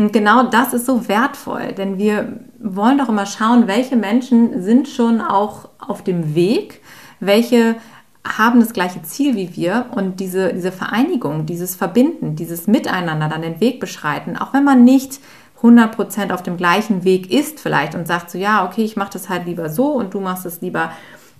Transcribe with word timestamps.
Und 0.00 0.14
genau 0.14 0.44
das 0.44 0.72
ist 0.72 0.86
so 0.86 1.08
wertvoll, 1.08 1.74
denn 1.76 1.98
wir 1.98 2.40
wollen 2.58 2.96
doch 2.96 3.10
immer 3.10 3.26
schauen, 3.26 3.66
welche 3.66 3.96
Menschen 3.96 4.62
sind 4.62 4.88
schon 4.88 5.20
auch 5.20 5.68
auf 5.78 6.02
dem 6.02 6.34
Weg, 6.34 6.80
welche 7.20 7.76
haben 8.26 8.60
das 8.60 8.72
gleiche 8.72 9.02
Ziel 9.02 9.36
wie 9.36 9.54
wir 9.56 9.90
und 9.94 10.18
diese, 10.18 10.54
diese 10.54 10.72
Vereinigung, 10.72 11.44
dieses 11.44 11.76
Verbinden, 11.76 12.34
dieses 12.34 12.66
Miteinander 12.66 13.28
dann 13.28 13.42
den 13.42 13.60
Weg 13.60 13.78
beschreiten, 13.78 14.38
auch 14.38 14.54
wenn 14.54 14.64
man 14.64 14.84
nicht 14.84 15.20
100% 15.60 16.32
auf 16.32 16.42
dem 16.42 16.56
gleichen 16.56 17.04
Weg 17.04 17.30
ist 17.30 17.60
vielleicht 17.60 17.94
und 17.94 18.06
sagt 18.06 18.30
so, 18.30 18.38
ja, 18.38 18.64
okay, 18.64 18.82
ich 18.82 18.96
mache 18.96 19.12
das 19.12 19.28
halt 19.28 19.44
lieber 19.44 19.68
so 19.68 19.92
und 19.92 20.14
du 20.14 20.20
machst 20.20 20.46
es 20.46 20.62
lieber 20.62 20.92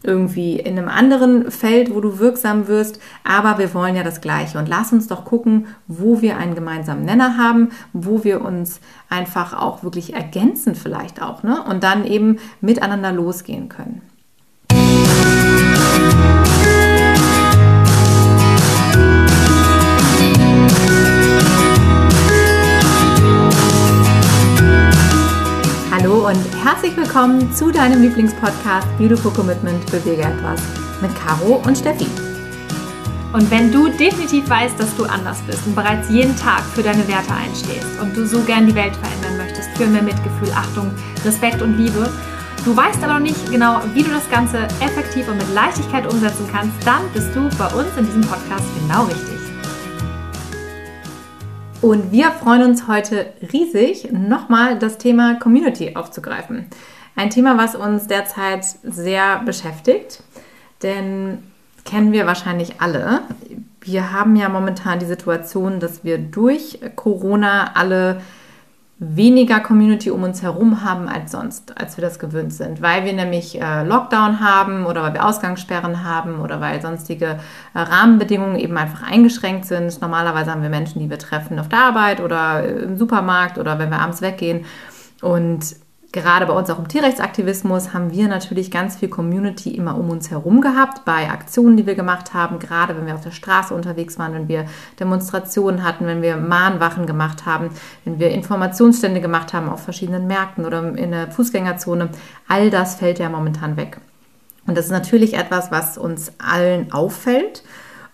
irgendwie 0.02 0.58
in 0.58 0.78
einem 0.78 0.88
anderen 0.88 1.50
Feld, 1.50 1.94
wo 1.94 2.00
du 2.00 2.18
wirksam 2.18 2.68
wirst, 2.68 3.00
aber 3.24 3.58
wir 3.58 3.74
wollen 3.74 3.96
ja 3.96 4.02
das 4.02 4.20
Gleiche 4.20 4.58
und 4.58 4.68
lass 4.68 4.92
uns 4.92 5.08
doch 5.08 5.24
gucken, 5.24 5.66
wo 5.86 6.22
wir 6.22 6.36
einen 6.36 6.54
gemeinsamen 6.54 7.04
Nenner 7.04 7.36
haben, 7.36 7.70
wo 7.92 8.24
wir 8.24 8.42
uns 8.42 8.80
einfach 9.08 9.52
auch 9.52 9.82
wirklich 9.82 10.14
ergänzen 10.14 10.74
vielleicht 10.74 11.20
auch, 11.22 11.42
ne? 11.42 11.62
Und 11.62 11.82
dann 11.82 12.04
eben 12.06 12.38
miteinander 12.60 13.12
losgehen 13.12 13.68
können. 13.68 14.02
Hallo 26.00 26.28
und 26.28 26.46
herzlich 26.64 26.96
willkommen 26.96 27.52
zu 27.52 27.70
deinem 27.70 28.00
Lieblingspodcast 28.00 28.88
Beautiful 28.96 29.30
Commitment 29.34 29.84
Bewege 29.90 30.22
etwas 30.22 30.58
mit 31.02 31.14
Caro 31.14 31.56
und 31.66 31.76
Steffi. 31.76 32.06
Und 33.34 33.50
wenn 33.50 33.70
du 33.70 33.86
definitiv 33.88 34.48
weißt, 34.48 34.80
dass 34.80 34.96
du 34.96 35.04
anders 35.04 35.42
bist 35.42 35.66
und 35.66 35.74
bereits 35.74 36.08
jeden 36.08 36.34
Tag 36.36 36.62
für 36.62 36.82
deine 36.82 37.06
Werte 37.06 37.34
einstehst 37.34 38.00
und 38.00 38.16
du 38.16 38.26
so 38.26 38.40
gern 38.40 38.66
die 38.66 38.74
Welt 38.74 38.96
verändern 38.96 39.36
möchtest 39.36 39.68
für 39.76 39.86
mehr 39.86 40.00
Mitgefühl, 40.00 40.50
Achtung, 40.54 40.90
Respekt 41.22 41.60
und 41.60 41.76
Liebe, 41.76 42.10
du 42.64 42.74
weißt 42.74 43.04
aber 43.04 43.14
noch 43.14 43.20
nicht 43.20 43.50
genau, 43.50 43.82
wie 43.92 44.02
du 44.02 44.10
das 44.10 44.28
Ganze 44.30 44.62
effektiv 44.80 45.28
und 45.28 45.36
mit 45.36 45.52
Leichtigkeit 45.52 46.10
umsetzen 46.10 46.48
kannst, 46.50 46.72
dann 46.86 47.02
bist 47.12 47.28
du 47.34 47.50
bei 47.58 47.66
uns 47.74 47.88
in 47.98 48.06
diesem 48.06 48.22
Podcast 48.22 48.64
genau 48.80 49.04
richtig. 49.04 49.39
Und 51.82 52.12
wir 52.12 52.30
freuen 52.30 52.62
uns 52.62 52.86
heute 52.88 53.32
riesig, 53.54 54.12
nochmal 54.12 54.78
das 54.78 54.98
Thema 54.98 55.36
Community 55.36 55.96
aufzugreifen. 55.96 56.66
Ein 57.16 57.30
Thema, 57.30 57.56
was 57.56 57.74
uns 57.74 58.06
derzeit 58.06 58.66
sehr 58.82 59.38
beschäftigt, 59.38 60.22
denn 60.82 61.42
kennen 61.86 62.12
wir 62.12 62.26
wahrscheinlich 62.26 62.82
alle. 62.82 63.22
Wir 63.80 64.12
haben 64.12 64.36
ja 64.36 64.50
momentan 64.50 64.98
die 64.98 65.06
Situation, 65.06 65.80
dass 65.80 66.04
wir 66.04 66.18
durch 66.18 66.80
Corona 66.96 67.72
alle 67.74 68.20
weniger 69.02 69.60
Community 69.60 70.10
um 70.10 70.22
uns 70.24 70.42
herum 70.42 70.84
haben 70.84 71.08
als 71.08 71.32
sonst, 71.32 71.76
als 71.80 71.96
wir 71.96 72.04
das 72.04 72.18
gewöhnt 72.18 72.52
sind, 72.52 72.82
weil 72.82 73.06
wir 73.06 73.14
nämlich 73.14 73.58
äh, 73.58 73.82
Lockdown 73.82 74.40
haben 74.40 74.84
oder 74.84 75.02
weil 75.02 75.14
wir 75.14 75.24
Ausgangssperren 75.24 76.04
haben 76.04 76.38
oder 76.40 76.60
weil 76.60 76.82
sonstige 76.82 77.38
äh, 77.72 77.78
Rahmenbedingungen 77.78 78.58
eben 78.58 78.76
einfach 78.76 79.10
eingeschränkt 79.10 79.64
sind. 79.64 80.02
Normalerweise 80.02 80.50
haben 80.50 80.62
wir 80.62 80.68
Menschen, 80.68 81.00
die 81.00 81.08
wir 81.08 81.18
treffen 81.18 81.58
auf 81.58 81.68
der 81.70 81.78
Arbeit 81.78 82.20
oder 82.20 82.62
äh, 82.62 82.82
im 82.82 82.98
Supermarkt 82.98 83.56
oder 83.56 83.78
wenn 83.78 83.88
wir 83.88 84.00
abends 84.00 84.20
weggehen 84.20 84.66
und 85.22 85.76
gerade 86.12 86.46
bei 86.46 86.52
uns 86.52 86.68
auch 86.70 86.78
im 86.78 86.88
Tierrechtsaktivismus 86.88 87.94
haben 87.94 88.10
wir 88.10 88.26
natürlich 88.28 88.70
ganz 88.70 88.96
viel 88.96 89.08
Community 89.08 89.70
immer 89.70 89.96
um 89.96 90.10
uns 90.10 90.30
herum 90.30 90.60
gehabt, 90.60 91.04
bei 91.04 91.30
Aktionen, 91.30 91.76
die 91.76 91.86
wir 91.86 91.94
gemacht 91.94 92.34
haben, 92.34 92.58
gerade 92.58 92.96
wenn 92.96 93.06
wir 93.06 93.14
auf 93.14 93.22
der 93.22 93.30
Straße 93.30 93.74
unterwegs 93.74 94.18
waren, 94.18 94.34
wenn 94.34 94.48
wir 94.48 94.66
Demonstrationen 94.98 95.84
hatten, 95.84 96.06
wenn 96.06 96.22
wir 96.22 96.36
Mahnwachen 96.36 97.06
gemacht 97.06 97.46
haben, 97.46 97.70
wenn 98.04 98.18
wir 98.18 98.30
Informationsstände 98.30 99.20
gemacht 99.20 99.52
haben 99.52 99.68
auf 99.68 99.84
verschiedenen 99.84 100.26
Märkten 100.26 100.64
oder 100.64 100.96
in 100.96 101.12
der 101.12 101.30
Fußgängerzone. 101.30 102.10
All 102.48 102.70
das 102.70 102.96
fällt 102.96 103.18
ja 103.18 103.28
momentan 103.28 103.76
weg. 103.76 104.00
Und 104.66 104.76
das 104.76 104.86
ist 104.86 104.92
natürlich 104.92 105.34
etwas, 105.34 105.70
was 105.70 105.96
uns 105.96 106.32
allen 106.38 106.92
auffällt. 106.92 107.62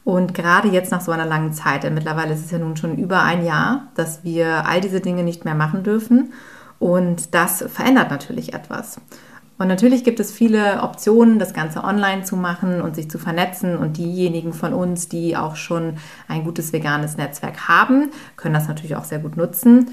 Und 0.04 0.34
gerade 0.34 0.68
jetzt 0.68 0.92
nach 0.92 1.00
so 1.00 1.10
einer 1.10 1.26
langen 1.26 1.52
Zeit, 1.52 1.82
denn 1.82 1.94
mittlerweile 1.94 2.34
ist 2.34 2.44
es 2.44 2.50
ja 2.52 2.58
nun 2.58 2.76
schon 2.76 2.96
über 2.96 3.22
ein 3.22 3.44
Jahr, 3.44 3.88
dass 3.96 4.22
wir 4.22 4.64
all 4.66 4.80
diese 4.80 5.00
Dinge 5.00 5.24
nicht 5.24 5.44
mehr 5.44 5.56
machen 5.56 5.82
dürfen. 5.82 6.32
Und 6.78 7.34
das 7.34 7.64
verändert 7.68 8.10
natürlich 8.10 8.54
etwas. 8.54 9.00
Und 9.58 9.68
natürlich 9.68 10.04
gibt 10.04 10.20
es 10.20 10.32
viele 10.32 10.82
Optionen, 10.82 11.38
das 11.38 11.54
Ganze 11.54 11.82
online 11.82 12.24
zu 12.24 12.36
machen 12.36 12.82
und 12.82 12.94
sich 12.94 13.10
zu 13.10 13.18
vernetzen. 13.18 13.78
Und 13.78 13.96
diejenigen 13.96 14.52
von 14.52 14.74
uns, 14.74 15.08
die 15.08 15.36
auch 15.36 15.56
schon 15.56 15.94
ein 16.28 16.44
gutes 16.44 16.72
veganes 16.72 17.16
Netzwerk 17.16 17.68
haben, 17.68 18.10
können 18.36 18.54
das 18.54 18.68
natürlich 18.68 18.96
auch 18.96 19.04
sehr 19.04 19.18
gut 19.18 19.36
nutzen. 19.36 19.90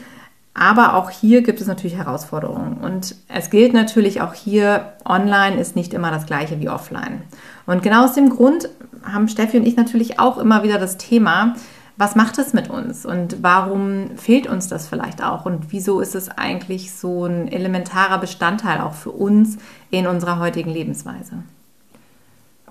Aber 0.53 0.95
auch 0.95 1.09
hier 1.09 1.41
gibt 1.41 1.61
es 1.61 1.67
natürlich 1.67 1.97
Herausforderungen. 1.97 2.77
Und 2.77 3.15
es 3.27 3.49
gilt 3.49 3.73
natürlich 3.73 4.21
auch 4.21 4.33
hier, 4.33 4.93
online 5.05 5.57
ist 5.59 5.75
nicht 5.75 5.93
immer 5.93 6.11
das 6.11 6.25
gleiche 6.25 6.59
wie 6.59 6.69
offline. 6.69 7.23
Und 7.65 7.81
genau 7.81 8.03
aus 8.05 8.13
dem 8.13 8.29
Grund 8.29 8.69
haben 9.03 9.27
Steffi 9.27 9.57
und 9.57 9.65
ich 9.65 9.75
natürlich 9.75 10.19
auch 10.19 10.37
immer 10.37 10.63
wieder 10.63 10.77
das 10.77 10.97
Thema, 10.97 11.55
was 11.95 12.15
macht 12.15 12.37
es 12.39 12.53
mit 12.53 12.69
uns 12.69 13.05
und 13.05 13.43
warum 13.43 14.17
fehlt 14.17 14.47
uns 14.47 14.67
das 14.67 14.87
vielleicht 14.87 15.23
auch 15.23 15.45
und 15.45 15.71
wieso 15.71 15.99
ist 15.99 16.15
es 16.15 16.29
eigentlich 16.29 16.91
so 16.91 17.25
ein 17.25 17.47
elementarer 17.47 18.17
Bestandteil 18.17 18.81
auch 18.81 18.93
für 18.93 19.11
uns 19.11 19.57
in 19.91 20.07
unserer 20.07 20.39
heutigen 20.39 20.71
Lebensweise? 20.71 21.43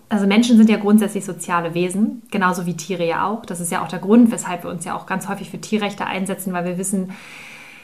Also 0.09 0.27
Menschen 0.27 0.59
sind 0.59 0.69
ja 0.69 0.77
grundsätzlich 0.77 1.25
soziale 1.25 1.73
Wesen, 1.73 2.23
genauso 2.31 2.67
wie 2.67 2.77
Tiere 2.77 3.07
ja 3.07 3.27
auch. 3.27 3.47
Das 3.47 3.61
ist 3.61 3.73
ja 3.73 3.83
auch 3.83 3.89
der 3.89 3.99
Grund, 3.99 4.31
weshalb 4.31 4.65
wir 4.65 4.71
uns 4.71 4.85
ja 4.85 4.95
auch 4.95 5.07
ganz 5.07 5.27
häufig 5.27 5.49
für 5.49 5.59
Tierrechte 5.59 6.05
einsetzen, 6.05 6.53
weil 6.53 6.67
wir 6.67 6.77
wissen, 6.77 7.13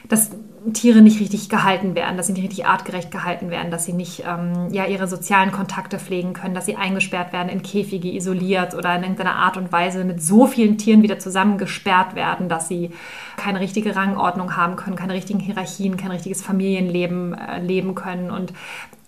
dass 0.09 0.31
Tiere 0.73 1.01
nicht 1.01 1.19
richtig 1.21 1.49
gehalten 1.49 1.95
werden, 1.95 2.17
dass 2.17 2.27
sie 2.27 2.33
nicht 2.33 2.43
richtig 2.43 2.65
artgerecht 2.65 3.11
gehalten 3.11 3.49
werden, 3.49 3.71
dass 3.71 3.85
sie 3.85 3.93
nicht 3.93 4.23
ähm, 4.27 4.67
ja, 4.71 4.85
ihre 4.85 5.07
sozialen 5.07 5.51
Kontakte 5.51 5.99
pflegen 5.99 6.33
können, 6.33 6.53
dass 6.53 6.65
sie 6.65 6.75
eingesperrt 6.75 7.31
werden 7.31 7.47
in 7.47 7.61
Käfige, 7.61 8.11
isoliert 8.11 8.75
oder 8.75 8.93
in 8.95 9.03
irgendeiner 9.03 9.35
Art 9.35 9.55
und 9.55 9.71
Weise 9.71 10.03
mit 10.03 10.21
so 10.21 10.47
vielen 10.47 10.77
Tieren 10.77 11.01
wieder 11.01 11.17
zusammengesperrt 11.17 12.15
werden, 12.15 12.49
dass 12.49 12.67
sie 12.67 12.91
keine 13.37 13.61
richtige 13.61 13.95
Rangordnung 13.95 14.57
haben 14.57 14.75
können, 14.75 14.97
keine 14.97 15.13
richtigen 15.13 15.39
Hierarchien, 15.39 15.95
kein 15.95 16.11
richtiges 16.11 16.41
Familienleben 16.41 17.33
äh, 17.35 17.61
leben 17.61 17.95
können. 17.95 18.29
Und 18.29 18.51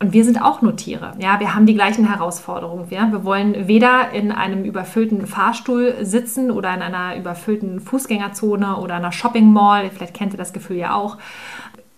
und 0.02 0.14
wir 0.14 0.26
sind 0.26 0.42
auch 0.42 0.64
nur 0.64 0.76
Tiere. 0.76 1.14
Ja, 1.20 1.40
wir 1.40 1.54
haben 1.54 1.68
die 1.68 1.76
gleichen 1.76 2.08
Herausforderungen. 2.08 2.88
Ja? 2.90 3.12
Wir 3.12 3.24
wollen 3.24 3.68
weder 3.68 4.10
in 4.12 4.32
einem 4.32 4.66
überfüllten 4.66 5.28
Fahrstuhl 5.28 5.96
sitzen 6.02 6.50
oder 6.50 6.74
in 6.74 6.82
einer 6.82 7.16
überfüllten 7.16 7.80
Fußgängerzone 7.80 8.78
oder 8.78 8.96
einer 8.96 9.12
Shopping 9.12 9.54
Mall. 9.54 9.92
Vielleicht 9.94 10.16
kennt 10.16 10.34
ihr 10.34 10.40
das 10.40 10.54
Gefühl 10.54 10.78
ja 10.78 10.96
auch. 10.96 11.18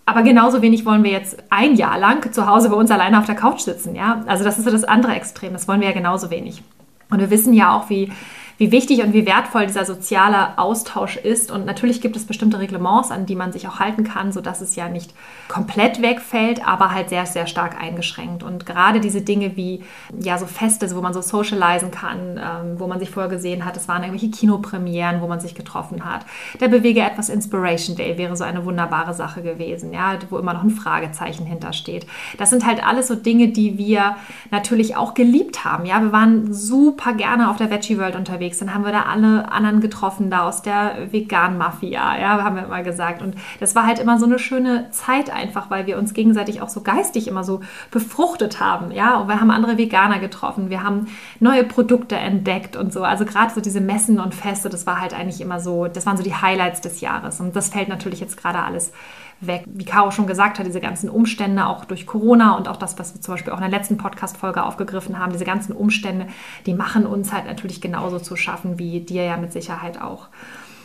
Aber 0.06 0.22
genauso 0.22 0.62
wenig 0.62 0.86
wollen 0.86 1.06
wir 1.06 1.12
jetzt 1.12 1.42
ein 1.50 1.76
Jahr 1.76 1.98
lang 1.98 2.34
zu 2.34 2.46
Hause 2.46 2.70
bei 2.70 2.76
uns 2.76 2.92
alleine 2.92 3.18
auf 3.20 3.26
der 3.26 3.36
Couch 3.36 3.62
sitzen. 3.62 3.96
Ja, 3.96 4.22
also 4.28 4.44
das 4.44 4.58
ist 4.58 4.66
so 4.66 4.72
das 4.72 4.84
andere 4.84 5.14
Extrem. 5.14 5.54
Das 5.54 5.70
wollen 5.70 5.80
wir 5.80 5.88
ja 5.88 5.94
genauso 5.94 6.30
wenig. 6.30 6.62
Und 7.10 7.20
wir 7.20 7.30
wissen 7.30 7.54
ja 7.54 7.74
auch, 7.74 7.90
wie 7.90 8.12
wie 8.58 8.72
wichtig 8.72 9.04
und 9.04 9.14
wie 9.14 9.26
wertvoll 9.26 9.66
dieser 9.66 9.86
soziale 9.86 10.58
Austausch 10.58 11.18
ist. 11.18 11.52
Und 11.52 11.66
natürlich 11.66 12.02
gibt 12.02 12.16
es 12.16 12.26
bestimmte 12.26 12.60
Reglements, 12.60 13.12
an 13.12 13.26
die 13.26 13.36
man 13.36 13.52
sich 13.52 13.68
auch 13.68 13.80
halten 13.80 14.04
kann, 14.04 14.32
sodass 14.32 14.62
es 14.62 14.76
ja 14.76 14.90
nicht 14.90 15.14
komplett 15.48 16.02
wegfällt, 16.02 16.66
aber 16.68 16.92
halt 16.92 17.10
sehr, 17.10 17.26
sehr 17.26 17.48
stark 17.48 17.82
eingeschränkt. 17.82 18.44
Und 18.44 18.66
gerade 18.66 19.00
diese 19.00 19.22
Dinge 19.22 19.56
wie 19.56 19.84
ja 20.20 20.38
so 20.38 20.46
Feste, 20.46 20.94
wo 20.96 21.02
man 21.02 21.14
so 21.14 21.22
socialisen 21.22 21.92
kann, 21.92 22.38
ähm, 22.38 22.80
wo 22.80 22.88
man 22.88 23.00
sich 23.00 23.10
vorher 23.10 23.30
gesehen 23.30 23.66
hat, 23.66 23.76
es 23.78 23.88
waren 23.88 24.04
irgendwelche 24.04 24.32
Kinopremieren, 24.32 25.22
wo 25.22 25.28
man 25.28 25.40
sich 25.40 25.56
getroffen 25.56 26.06
hat. 26.06 26.26
Der 26.60 26.68
Bewege 26.68 27.02
etwas 27.02 27.30
Inspiration 27.30 27.96
Day 27.96 28.18
wäre 28.18 28.36
so 28.36 28.44
eine 28.44 28.66
wunderbare 28.66 29.14
Sache 29.14 29.42
gewesen, 29.42 29.94
ja, 29.94 30.18
wo 30.30 30.38
immer 30.38 30.54
noch 30.54 30.64
ein 30.64 30.70
Fragezeichen 30.70 31.46
hintersteht. 31.46 32.06
Das 32.38 32.50
sind 32.50 32.66
halt 32.66 32.86
alles 32.86 33.08
so 33.08 33.16
Dinge, 33.16 33.50
die 33.50 33.78
wir 33.78 34.16
natürlich 34.52 34.96
auch 34.96 35.14
geliebt 35.14 35.66
haben. 35.66 35.86
Ja, 35.86 36.02
wir 36.02 36.12
waren 36.12 36.54
super 36.54 37.14
gerne 37.14 37.50
auf 37.50 37.58
der 37.58 37.70
Veggie 37.70 37.98
World 37.98 38.16
unterwegs 38.16 38.43
unterwegs. 38.44 38.60
Dann 38.60 38.74
haben 38.74 38.84
wir 38.84 38.92
da 38.92 39.04
alle 39.04 39.52
anderen 39.52 39.82
getroffen, 39.82 40.30
da 40.30 40.48
aus 40.48 40.62
der 40.62 41.12
Vegan-Mafia, 41.12 42.20
ja, 42.20 42.44
haben 42.44 42.56
wir 42.56 42.66
immer 42.66 42.84
gesagt. 42.84 43.22
Und 43.22 43.36
das 43.60 43.76
war 43.76 43.86
halt 43.86 44.00
immer 44.00 44.20
so 44.20 44.26
eine 44.26 44.40
schöne 44.40 44.90
Zeit 44.92 45.30
einfach, 45.30 45.70
weil 45.70 45.86
wir 45.86 45.98
uns 45.98 46.14
gegenseitig 46.14 46.62
auch 46.62 46.70
so 46.70 46.82
geistig 46.82 47.28
immer 47.28 47.44
so 47.44 47.62
befruchtet 47.92 48.60
haben, 48.60 48.92
ja. 48.92 49.16
Und 49.18 49.28
wir 49.28 49.40
haben 49.40 49.52
andere 49.52 49.78
Veganer 49.78 50.20
getroffen, 50.20 50.70
wir 50.70 50.84
haben 50.84 51.08
neue 51.40 51.64
Produkte 51.64 52.16
entdeckt 52.16 52.76
und 52.76 52.92
so. 52.94 53.04
Also 53.04 53.26
gerade 53.26 53.54
so 53.54 53.62
diese 53.62 53.82
Messen 53.82 54.20
und 54.20 54.36
Feste, 54.36 54.70
das 54.70 54.86
war 54.86 55.00
halt 55.00 55.14
eigentlich 55.14 55.42
immer 55.42 55.60
so, 55.60 55.88
das 55.88 56.06
waren 56.06 56.18
so 56.18 56.24
die 56.24 56.36
Highlights 56.36 56.82
des 56.82 57.02
Jahres. 57.02 57.40
Und 57.40 57.56
das 57.56 57.70
fällt 57.70 57.90
natürlich 57.90 58.20
jetzt 58.20 58.38
gerade 58.38 58.60
alles 58.60 58.92
weg. 59.42 59.64
Wie 59.68 59.86
Caro 59.86 60.12
schon 60.12 60.28
gesagt 60.28 60.60
hat, 60.60 60.66
diese 60.66 60.82
ganzen 60.82 61.10
Umstände 61.10 61.66
auch 61.66 61.86
durch 61.86 62.06
Corona 62.06 62.56
und 62.56 62.68
auch 62.68 62.78
das, 62.78 62.98
was 63.00 63.14
wir 63.14 63.22
zum 63.22 63.34
Beispiel 63.34 63.54
auch 63.54 63.58
in 63.58 63.70
der 63.70 63.72
letzten 63.72 63.98
Podcast-Folge 63.98 64.64
aufgegriffen 64.64 65.20
haben, 65.20 65.32
diese 65.32 65.46
ganzen 65.46 65.74
Umstände, 65.74 66.28
die 66.66 66.74
machen 66.74 67.06
uns 67.06 67.34
halt 67.34 67.46
natürlich 67.46 67.82
genauso 67.82 68.20
zu 68.20 68.36
schaffen 68.36 68.80
wie 68.80 69.02
dir 69.02 69.24
ja 69.24 69.38
mit 69.38 69.54
Sicherheit 69.54 70.02
auch. 70.02 70.28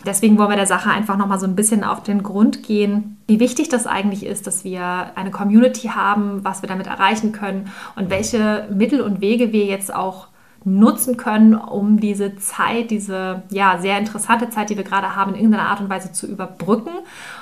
Deswegen 0.05 0.37
wollen 0.37 0.49
wir 0.49 0.55
der 0.55 0.65
Sache 0.65 0.89
einfach 0.89 1.17
nochmal 1.17 1.39
so 1.39 1.45
ein 1.45 1.55
bisschen 1.55 1.83
auf 1.83 2.03
den 2.03 2.23
Grund 2.23 2.63
gehen, 2.63 3.17
wie 3.27 3.39
wichtig 3.39 3.67
das 3.69 3.85
eigentlich 3.85 4.25
ist, 4.25 4.47
dass 4.47 4.63
wir 4.63 5.11
eine 5.15 5.31
Community 5.31 5.89
haben, 5.89 6.43
was 6.43 6.61
wir 6.61 6.69
damit 6.69 6.87
erreichen 6.87 7.31
können 7.33 7.69
und 7.95 8.09
welche 8.09 8.67
Mittel 8.73 9.01
und 9.01 9.19
Wege 9.19 9.51
wir 9.51 9.65
jetzt 9.65 9.93
auch 9.93 10.27
nutzen 10.65 11.17
können, 11.17 11.55
um 11.55 11.99
diese 11.99 12.35
Zeit, 12.35 12.91
diese 12.91 13.43
ja 13.49 13.77
sehr 13.79 13.97
interessante 13.97 14.49
Zeit, 14.49 14.69
die 14.69 14.77
wir 14.77 14.83
gerade 14.83 15.15
haben, 15.15 15.31
in 15.31 15.37
irgendeiner 15.37 15.69
Art 15.69 15.79
und 15.79 15.89
Weise 15.89 16.11
zu 16.11 16.27
überbrücken 16.27 16.91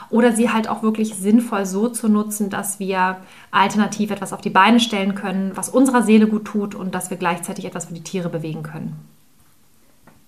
oder 0.09 0.31
sie 0.31 0.51
halt 0.51 0.69
auch 0.69 0.83
wirklich 0.83 1.15
sinnvoll 1.15 1.65
so 1.65 1.89
zu 1.89 2.09
nutzen, 2.09 2.49
dass 2.49 2.79
wir 2.79 3.17
alternativ 3.51 4.11
etwas 4.11 4.33
auf 4.33 4.41
die 4.41 4.49
Beine 4.49 4.79
stellen 4.79 5.15
können, 5.15 5.51
was 5.55 5.69
unserer 5.69 6.03
Seele 6.03 6.27
gut 6.27 6.45
tut 6.45 6.75
und 6.75 6.93
dass 6.93 7.09
wir 7.09 7.17
gleichzeitig 7.17 7.65
etwas 7.65 7.85
für 7.85 7.93
die 7.93 8.03
Tiere 8.03 8.29
bewegen 8.29 8.63
können. 8.63 8.95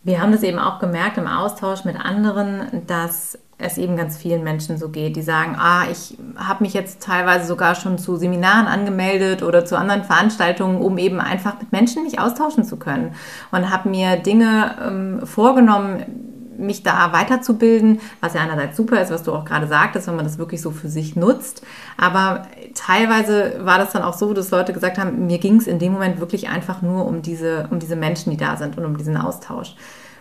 Wir 0.03 0.21
haben 0.21 0.31
das 0.31 0.43
eben 0.43 0.59
auch 0.59 0.79
gemerkt 0.79 1.17
im 1.17 1.27
Austausch 1.27 1.83
mit 1.83 1.95
anderen, 1.99 2.85
dass 2.87 3.37
es 3.57 3.77
eben 3.77 3.97
ganz 3.97 4.17
vielen 4.17 4.43
Menschen 4.43 4.77
so 4.77 4.89
geht, 4.89 5.17
die 5.17 5.21
sagen, 5.21 5.55
ah, 5.59 5.83
ich 5.91 6.17
habe 6.39 6.63
mich 6.63 6.73
jetzt 6.73 7.03
teilweise 7.03 7.45
sogar 7.45 7.75
schon 7.75 7.97
zu 7.97 8.15
Seminaren 8.15 8.67
angemeldet 8.67 9.43
oder 9.43 9.65
zu 9.65 9.77
anderen 9.77 10.03
Veranstaltungen, 10.03 10.81
um 10.81 10.97
eben 10.97 11.19
einfach 11.19 11.59
mit 11.59 11.71
Menschen 11.71 12.03
mich 12.03 12.19
austauschen 12.19 12.63
zu 12.63 12.77
können 12.77 13.13
und 13.51 13.69
habe 13.69 13.89
mir 13.89 14.17
Dinge 14.17 14.75
ähm, 14.85 15.25
vorgenommen, 15.25 16.05
mich 16.59 16.83
da 16.83 17.11
weiterzubilden, 17.13 17.99
was 18.21 18.33
ja 18.33 18.41
einerseits 18.41 18.77
super 18.77 19.01
ist, 19.01 19.11
was 19.11 19.23
du 19.23 19.33
auch 19.33 19.45
gerade 19.45 19.67
sagtest, 19.67 20.07
wenn 20.07 20.15
man 20.15 20.25
das 20.25 20.37
wirklich 20.37 20.61
so 20.61 20.71
für 20.71 20.89
sich 20.89 21.15
nutzt. 21.15 21.63
Aber 21.97 22.43
teilweise 22.75 23.61
war 23.61 23.77
das 23.77 23.93
dann 23.93 24.03
auch 24.03 24.13
so, 24.13 24.33
dass 24.33 24.51
Leute 24.51 24.73
gesagt 24.73 24.97
haben, 24.97 25.25
mir 25.27 25.39
ging 25.39 25.55
es 25.55 25.67
in 25.67 25.79
dem 25.79 25.93
Moment 25.93 26.19
wirklich 26.19 26.49
einfach 26.49 26.81
nur 26.81 27.05
um 27.05 27.21
diese, 27.21 27.67
um 27.71 27.79
diese 27.79 27.95
Menschen, 27.95 28.31
die 28.31 28.37
da 28.37 28.57
sind 28.57 28.77
und 28.77 28.85
um 28.85 28.97
diesen 28.97 29.17
Austausch. 29.17 29.75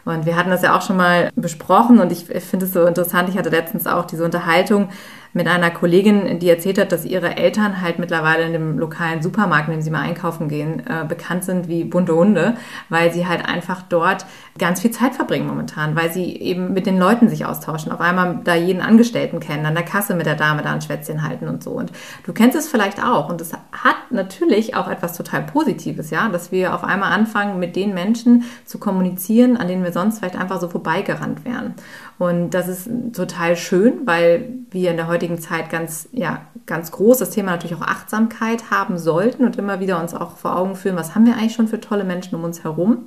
Und 0.04 0.24
wir 0.24 0.36
hatten 0.36 0.50
das 0.50 0.62
ja 0.62 0.74
auch 0.74 0.80
schon 0.80 0.96
mal 0.96 1.30
besprochen 1.36 1.98
und 1.98 2.10
ich 2.12 2.24
finde 2.24 2.64
es 2.64 2.72
so 2.72 2.86
interessant. 2.86 3.28
Ich 3.28 3.36
hatte 3.36 3.50
letztens 3.50 3.86
auch 3.86 4.06
diese 4.06 4.24
Unterhaltung 4.24 4.88
mit 5.32 5.46
einer 5.46 5.70
Kollegin, 5.70 6.38
die 6.38 6.48
erzählt 6.48 6.78
hat, 6.78 6.92
dass 6.92 7.04
ihre 7.04 7.36
Eltern 7.36 7.80
halt 7.80 7.98
mittlerweile 7.98 8.44
in 8.44 8.52
dem 8.52 8.78
lokalen 8.78 9.22
Supermarkt, 9.22 9.68
in 9.68 9.74
dem 9.74 9.82
sie 9.82 9.90
mal 9.90 10.02
einkaufen 10.02 10.48
gehen, 10.48 10.82
äh, 10.86 11.04
bekannt 11.06 11.44
sind 11.44 11.68
wie 11.68 11.84
bunte 11.84 12.14
Hunde, 12.14 12.54
weil 12.88 13.12
sie 13.12 13.26
halt 13.26 13.44
einfach 13.46 13.82
dort 13.82 14.26
ganz 14.58 14.80
viel 14.80 14.90
Zeit 14.90 15.14
verbringen 15.14 15.46
momentan, 15.46 15.94
weil 15.94 16.10
sie 16.12 16.36
eben 16.36 16.72
mit 16.72 16.86
den 16.86 16.98
Leuten 16.98 17.28
sich 17.28 17.46
austauschen, 17.46 17.92
auf 17.92 18.00
einmal 18.00 18.40
da 18.44 18.54
jeden 18.54 18.80
Angestellten 18.82 19.40
kennen, 19.40 19.66
an 19.66 19.74
der 19.74 19.84
Kasse 19.84 20.14
mit 20.14 20.26
der 20.26 20.34
Dame 20.34 20.62
da 20.62 20.72
ein 20.72 20.82
Schwätzchen 20.82 21.22
halten 21.22 21.48
und 21.48 21.62
so. 21.62 21.70
Und 21.70 21.92
du 22.24 22.32
kennst 22.32 22.56
es 22.56 22.68
vielleicht 22.68 23.02
auch 23.02 23.28
und 23.28 23.40
es 23.40 23.52
hat 23.52 23.96
natürlich 24.10 24.74
auch 24.74 24.88
etwas 24.88 25.16
total 25.16 25.42
Positives, 25.42 26.10
ja, 26.10 26.28
dass 26.28 26.50
wir 26.52 26.74
auf 26.74 26.84
einmal 26.84 27.12
anfangen, 27.12 27.58
mit 27.58 27.76
den 27.76 27.94
Menschen 27.94 28.44
zu 28.64 28.78
kommunizieren, 28.78 29.56
an 29.56 29.68
denen 29.68 29.84
wir 29.84 29.92
sonst 29.92 30.18
vielleicht 30.18 30.36
einfach 30.36 30.60
so 30.60 30.68
vorbeigerannt 30.68 31.44
wären. 31.44 31.74
Und 32.18 32.50
das 32.50 32.66
ist 32.66 32.90
total 33.14 33.56
schön, 33.56 34.00
weil 34.04 34.48
wir 34.70 34.90
in 34.90 34.96
der 34.96 35.06
heutigen 35.06 35.17
Zeit 35.40 35.70
ganz, 35.70 36.08
ja, 36.12 36.42
ganz 36.66 36.90
groß 36.92 37.18
das 37.18 37.30
Thema 37.30 37.52
natürlich 37.52 37.76
auch 37.76 37.82
Achtsamkeit 37.82 38.70
haben 38.70 38.98
sollten 38.98 39.44
und 39.44 39.56
immer 39.56 39.80
wieder 39.80 40.00
uns 40.00 40.14
auch 40.14 40.36
vor 40.36 40.56
Augen 40.56 40.76
führen, 40.76 40.96
was 40.96 41.14
haben 41.14 41.26
wir 41.26 41.34
eigentlich 41.34 41.54
schon 41.54 41.68
für 41.68 41.80
tolle 41.80 42.04
Menschen 42.04 42.34
um 42.34 42.44
uns 42.44 42.64
herum. 42.64 43.06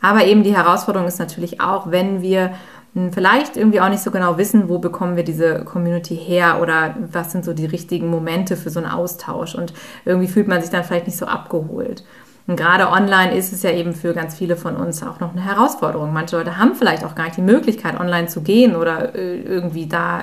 Aber 0.00 0.24
eben 0.24 0.42
die 0.42 0.56
Herausforderung 0.56 1.06
ist 1.06 1.18
natürlich 1.18 1.60
auch, 1.60 1.90
wenn 1.90 2.22
wir 2.22 2.52
hm, 2.94 3.12
vielleicht 3.12 3.56
irgendwie 3.56 3.80
auch 3.80 3.88
nicht 3.88 4.02
so 4.02 4.10
genau 4.10 4.38
wissen, 4.38 4.68
wo 4.68 4.78
bekommen 4.78 5.16
wir 5.16 5.24
diese 5.24 5.64
Community 5.64 6.16
her 6.16 6.60
oder 6.62 6.96
was 7.12 7.32
sind 7.32 7.44
so 7.44 7.52
die 7.52 7.66
richtigen 7.66 8.08
Momente 8.08 8.56
für 8.56 8.70
so 8.70 8.80
einen 8.80 8.90
Austausch. 8.90 9.54
Und 9.54 9.72
irgendwie 10.04 10.28
fühlt 10.28 10.48
man 10.48 10.60
sich 10.60 10.70
dann 10.70 10.84
vielleicht 10.84 11.06
nicht 11.06 11.18
so 11.18 11.26
abgeholt. 11.26 12.04
Und 12.46 12.56
gerade 12.56 12.88
online 12.88 13.36
ist 13.36 13.52
es 13.52 13.62
ja 13.62 13.70
eben 13.70 13.92
für 13.92 14.12
ganz 14.12 14.34
viele 14.34 14.56
von 14.56 14.74
uns 14.76 15.04
auch 15.04 15.20
noch 15.20 15.32
eine 15.32 15.44
Herausforderung. 15.44 16.12
Manche 16.12 16.36
Leute 16.36 16.56
haben 16.56 16.74
vielleicht 16.74 17.04
auch 17.04 17.14
gar 17.14 17.24
nicht 17.24 17.36
die 17.36 17.42
Möglichkeit, 17.42 18.00
online 18.00 18.26
zu 18.26 18.40
gehen 18.40 18.74
oder 18.74 19.14
äh, 19.14 19.40
irgendwie 19.40 19.86
da 19.86 20.22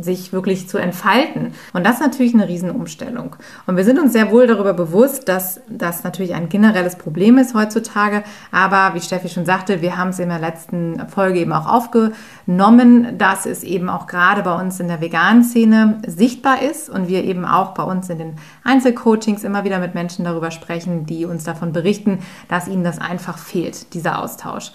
sich 0.00 0.32
wirklich 0.32 0.68
zu 0.68 0.78
entfalten. 0.78 1.52
Und 1.72 1.84
das 1.84 1.94
ist 1.94 2.02
natürlich 2.02 2.34
eine 2.34 2.48
Riesenumstellung. 2.48 3.36
Und 3.66 3.76
wir 3.76 3.84
sind 3.84 3.98
uns 3.98 4.12
sehr 4.12 4.30
wohl 4.30 4.46
darüber 4.46 4.74
bewusst, 4.74 5.28
dass 5.28 5.60
das 5.68 6.04
natürlich 6.04 6.34
ein 6.34 6.48
generelles 6.48 6.96
Problem 6.96 7.38
ist 7.38 7.54
heutzutage. 7.54 8.22
Aber 8.50 8.94
wie 8.94 9.00
Steffi 9.00 9.28
schon 9.28 9.46
sagte, 9.46 9.82
wir 9.82 9.96
haben 9.96 10.10
es 10.10 10.18
in 10.18 10.28
der 10.28 10.38
letzten 10.38 11.08
Folge 11.08 11.40
eben 11.40 11.52
auch 11.52 11.66
aufgenommen, 11.66 13.18
dass 13.18 13.46
es 13.46 13.62
eben 13.62 13.88
auch 13.88 14.06
gerade 14.06 14.42
bei 14.42 14.54
uns 14.60 14.80
in 14.80 14.88
der 14.88 15.00
veganen 15.00 15.44
Szene 15.44 15.98
sichtbar 16.06 16.62
ist 16.62 16.90
und 16.90 17.08
wir 17.08 17.24
eben 17.24 17.44
auch 17.44 17.74
bei 17.74 17.82
uns 17.82 18.10
in 18.10 18.18
den 18.18 18.34
Einzelcoachings 18.64 19.44
immer 19.44 19.64
wieder 19.64 19.78
mit 19.78 19.94
Menschen 19.94 20.24
darüber 20.24 20.50
sprechen, 20.50 21.06
die 21.06 21.24
uns 21.24 21.44
davon 21.44 21.72
berichten, 21.72 22.20
dass 22.48 22.68
ihnen 22.68 22.84
das 22.84 22.98
einfach 22.98 23.38
fehlt, 23.38 23.94
dieser 23.94 24.22
Austausch. 24.22 24.72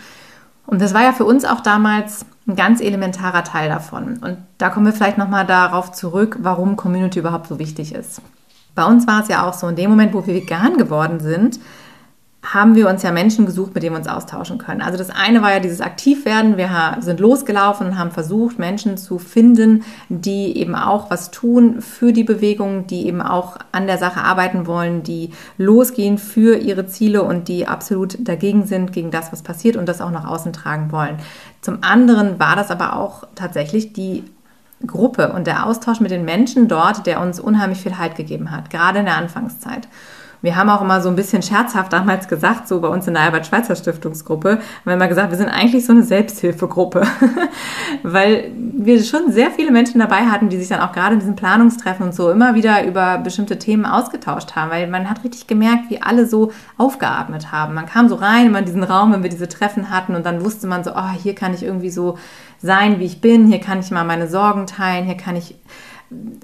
Und 0.66 0.82
das 0.82 0.94
war 0.94 1.04
ja 1.04 1.12
für 1.12 1.26
uns 1.26 1.46
auch 1.46 1.62
damals 1.62 2.26
ein 2.48 2.56
ganz 2.56 2.82
elementarer 2.82 3.44
Teil 3.44 3.70
davon. 3.70 4.18
Und 4.18 4.38
da 4.58 4.70
kommen 4.70 4.86
wir 4.86 4.94
vielleicht 4.94 5.18
nochmal 5.18 5.46
darauf 5.46 5.92
zurück, 5.92 6.38
warum 6.42 6.76
Community 6.76 7.20
überhaupt 7.20 7.48
so 7.48 7.60
wichtig 7.60 7.94
ist. 7.94 8.22
Bei 8.74 8.86
uns 8.86 9.06
war 9.06 9.22
es 9.22 9.28
ja 9.28 9.48
auch 9.48 9.54
so, 9.54 9.68
in 9.68 9.76
dem 9.76 9.90
Moment, 9.90 10.14
wo 10.14 10.26
wir 10.26 10.34
vegan 10.34 10.78
geworden 10.78 11.20
sind, 11.20 11.60
haben 12.44 12.74
wir 12.74 12.90
uns 12.90 13.04
ja 13.04 13.12
Menschen 13.12 13.46
gesucht, 13.46 13.76
mit 13.76 13.84
denen 13.84 13.94
wir 13.94 14.00
uns 14.00 14.08
austauschen 14.08 14.58
können. 14.58 14.82
Also 14.82 14.98
das 14.98 15.12
eine 15.12 15.44
war 15.44 15.54
ja 15.54 15.60
dieses 15.60 15.80
Aktivwerden. 15.80 16.58
Wir 16.58 16.98
sind 17.00 17.20
losgelaufen 17.20 17.88
und 17.88 18.00
haben 18.00 18.10
versucht, 18.10 18.58
Menschen 18.58 18.98
zu 18.98 19.20
finden, 19.20 19.84
die 20.10 20.58
eben 20.58 20.74
auch 20.74 21.12
was 21.12 21.30
tun 21.30 21.82
für 21.82 22.14
die 22.14 22.24
Bewegung, 22.24 22.88
die 22.88 23.06
eben 23.06 23.22
auch 23.22 23.58
an 23.72 23.86
der 23.86 24.00
Sache 24.00 24.22
arbeiten 24.22 24.66
wollen, 24.66 25.04
die 25.04 25.30
losgehen 25.58 26.18
für 26.18 26.58
ihre 26.58 26.88
Ziele 26.88 27.22
und 27.22 27.48
die 27.48 27.68
absolut 27.68 28.18
dagegen 28.28 28.66
sind, 28.66 28.92
gegen 28.92 29.12
das, 29.12 29.32
was 29.32 29.44
passiert 29.44 29.78
und 29.78 29.88
das 29.88 30.02
auch 30.02 30.12
nach 30.12 30.26
außen 30.26 30.52
tragen 30.52 30.92
wollen. 30.92 31.18
Zum 31.62 31.84
anderen 31.84 32.40
war 32.40 32.56
das 32.56 32.72
aber 32.72 32.96
auch 32.96 33.28
tatsächlich 33.36 33.94
die 33.94 34.24
Gruppe 34.88 35.32
und 35.34 35.46
der 35.46 35.68
Austausch 35.68 36.00
mit 36.00 36.10
den 36.10 36.26
Menschen 36.26 36.68
dort, 36.68 37.06
der 37.06 37.22
uns 37.22 37.40
unheimlich 37.40 37.82
viel 37.82 38.00
Halt 38.00 38.16
gegeben 38.16 38.50
hat, 38.50 38.72
gerade 38.72 38.98
in 38.98 39.06
der 39.06 39.18
Anfangszeit. 39.18 39.88
Wir 40.42 40.56
haben 40.56 40.70
auch 40.70 40.82
immer 40.82 41.02
so 41.02 41.10
ein 41.10 41.16
bisschen 41.16 41.44
scherzhaft 41.44 41.94
damals 41.94 42.28
gesagt, 42.28 42.68
so 42.68 42.82
bei 42.82 42.88
uns 42.88 43.08
in 43.08 43.14
der 43.14 43.24
Albert-Schweitzer 43.24 43.76
Stiftungsgruppe, 43.76 44.54
haben 44.54 44.62
wir 44.86 44.94
immer 44.94 45.08
gesagt, 45.08 45.30
wir 45.30 45.38
sind 45.38 45.50
eigentlich 45.50 45.86
so 45.86 45.94
eine 45.94 46.04
Selbsthilfegruppe, 46.04 47.06
weil 48.04 48.52
wir 48.56 49.04
schon 49.04 49.32
sehr 49.32 49.52
viele 49.52 49.72
Menschen 49.72 50.00
dabei 50.00 50.26
hatten, 50.26 50.50
die 50.50 50.58
sich 50.58 50.70
dann 50.70 50.82
auch 50.82 50.94
gerade 50.94 51.14
in 51.14 51.20
diesen 51.20 51.36
Planungstreffen 51.36 52.08
und 52.08 52.16
so 52.16 52.32
immer 52.32 52.56
wieder 52.56 52.86
über 52.86 53.20
bestimmte 53.20 53.60
Themen 53.60 53.86
ausgetauscht 53.86 54.56
haben, 54.56 54.72
weil 54.72 54.88
man 54.88 55.10
hat 55.10 55.24
richtig 55.24 55.46
gemerkt, 55.46 55.90
wie 55.90 56.02
alle 56.02 56.26
so 56.26 56.52
aufgeatmet 56.78 57.52
haben. 57.52 57.76
Man 57.76 57.86
kam 57.86 58.10
so 58.10 58.16
rein 58.16 58.48
immer 58.48 58.60
in 58.60 58.66
diesen 58.66 58.84
Raum, 58.84 59.14
wenn 59.14 59.24
wir 59.24 59.30
diese 59.30 59.48
Treffen 59.48 59.92
hatten 59.92 60.16
und 60.16 60.26
dann 60.26 60.44
wusste 60.44 60.66
man 60.66 60.84
so, 60.84 60.92
oh, 60.96 61.12
hier 61.22 61.36
kann 61.36 61.54
ich 61.54 61.64
irgendwie 61.64 61.92
so 61.92 62.18
sein, 62.60 63.00
wie 63.00 63.06
ich 63.06 63.22
bin, 63.22 63.48
hier 63.48 63.60
kann 63.60 63.80
ich 63.80 63.92
mal 63.92 64.04
meine 64.04 64.28
Sorgen 64.28 64.66
teilen, 64.66 65.06
hier 65.06 65.18
kann 65.18 65.36
ich 65.36 65.56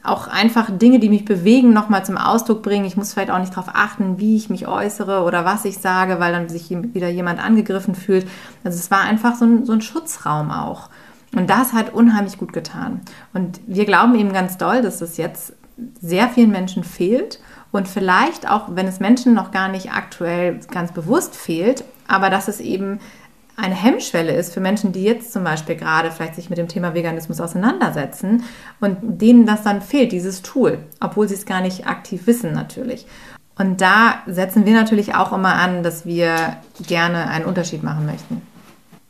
auch 0.03 0.27
einfach 0.27 0.69
Dinge, 0.71 0.99
die 0.99 1.09
mich 1.09 1.25
bewegen, 1.25 1.73
nochmal 1.73 2.05
zum 2.05 2.17
Ausdruck 2.17 2.63
bringen. 2.63 2.85
Ich 2.85 2.95
muss 2.95 3.13
vielleicht 3.13 3.31
auch 3.31 3.39
nicht 3.39 3.51
darauf 3.51 3.69
achten, 3.73 4.19
wie 4.19 4.37
ich 4.37 4.49
mich 4.49 4.67
äußere 4.67 5.23
oder 5.23 5.43
was 5.43 5.65
ich 5.65 5.79
sage, 5.79 6.19
weil 6.19 6.31
dann 6.31 6.47
sich 6.47 6.69
wieder 6.69 7.09
jemand 7.09 7.43
angegriffen 7.43 7.93
fühlt. 7.93 8.27
Also 8.63 8.77
es 8.77 8.89
war 8.91 9.01
einfach 9.01 9.35
so 9.35 9.45
ein, 9.45 9.65
so 9.65 9.73
ein 9.73 9.81
Schutzraum 9.81 10.51
auch. 10.51 10.89
Und 11.35 11.49
das 11.49 11.73
hat 11.73 11.93
unheimlich 11.93 12.37
gut 12.37 12.53
getan. 12.53 13.01
Und 13.33 13.59
wir 13.67 13.85
glauben 13.85 14.15
eben 14.15 14.31
ganz 14.31 14.57
doll, 14.57 14.81
dass 14.81 14.99
das 14.99 15.17
jetzt 15.17 15.53
sehr 16.01 16.29
vielen 16.29 16.51
Menschen 16.51 16.83
fehlt 16.83 17.39
und 17.71 17.87
vielleicht 17.87 18.49
auch, 18.49 18.69
wenn 18.69 18.87
es 18.87 18.99
Menschen 18.99 19.33
noch 19.33 19.51
gar 19.51 19.67
nicht 19.67 19.91
aktuell 19.91 20.59
ganz 20.71 20.91
bewusst 20.91 21.35
fehlt, 21.35 21.83
aber 22.07 22.29
dass 22.29 22.47
es 22.47 22.59
eben 22.59 22.99
eine 23.57 23.75
Hemmschwelle 23.75 24.33
ist 24.33 24.53
für 24.53 24.59
Menschen, 24.59 24.91
die 24.91 25.03
jetzt 25.03 25.33
zum 25.33 25.43
Beispiel 25.43 25.75
gerade 25.75 26.11
vielleicht 26.11 26.35
sich 26.35 26.49
mit 26.49 26.59
dem 26.59 26.67
Thema 26.67 26.93
Veganismus 26.93 27.41
auseinandersetzen 27.41 28.43
und 28.79 28.97
denen 29.01 29.47
das 29.47 29.63
dann 29.63 29.81
fehlt, 29.81 30.11
dieses 30.11 30.43
Tool, 30.43 30.77
obwohl 30.99 31.27
sie 31.27 31.33
es 31.33 31.47
gar 31.47 31.61
nicht 31.61 31.87
aktiv 31.87 32.27
wissen 32.27 32.53
natürlich. 32.53 33.07
Und 33.57 33.81
da 33.81 34.19
setzen 34.27 34.67
wir 34.67 34.73
natürlich 34.73 35.15
auch 35.15 35.33
immer 35.33 35.55
an, 35.55 35.81
dass 35.81 36.05
wir 36.05 36.57
gerne 36.85 37.27
einen 37.27 37.45
Unterschied 37.45 37.81
machen 37.81 38.05
möchten. 38.05 38.43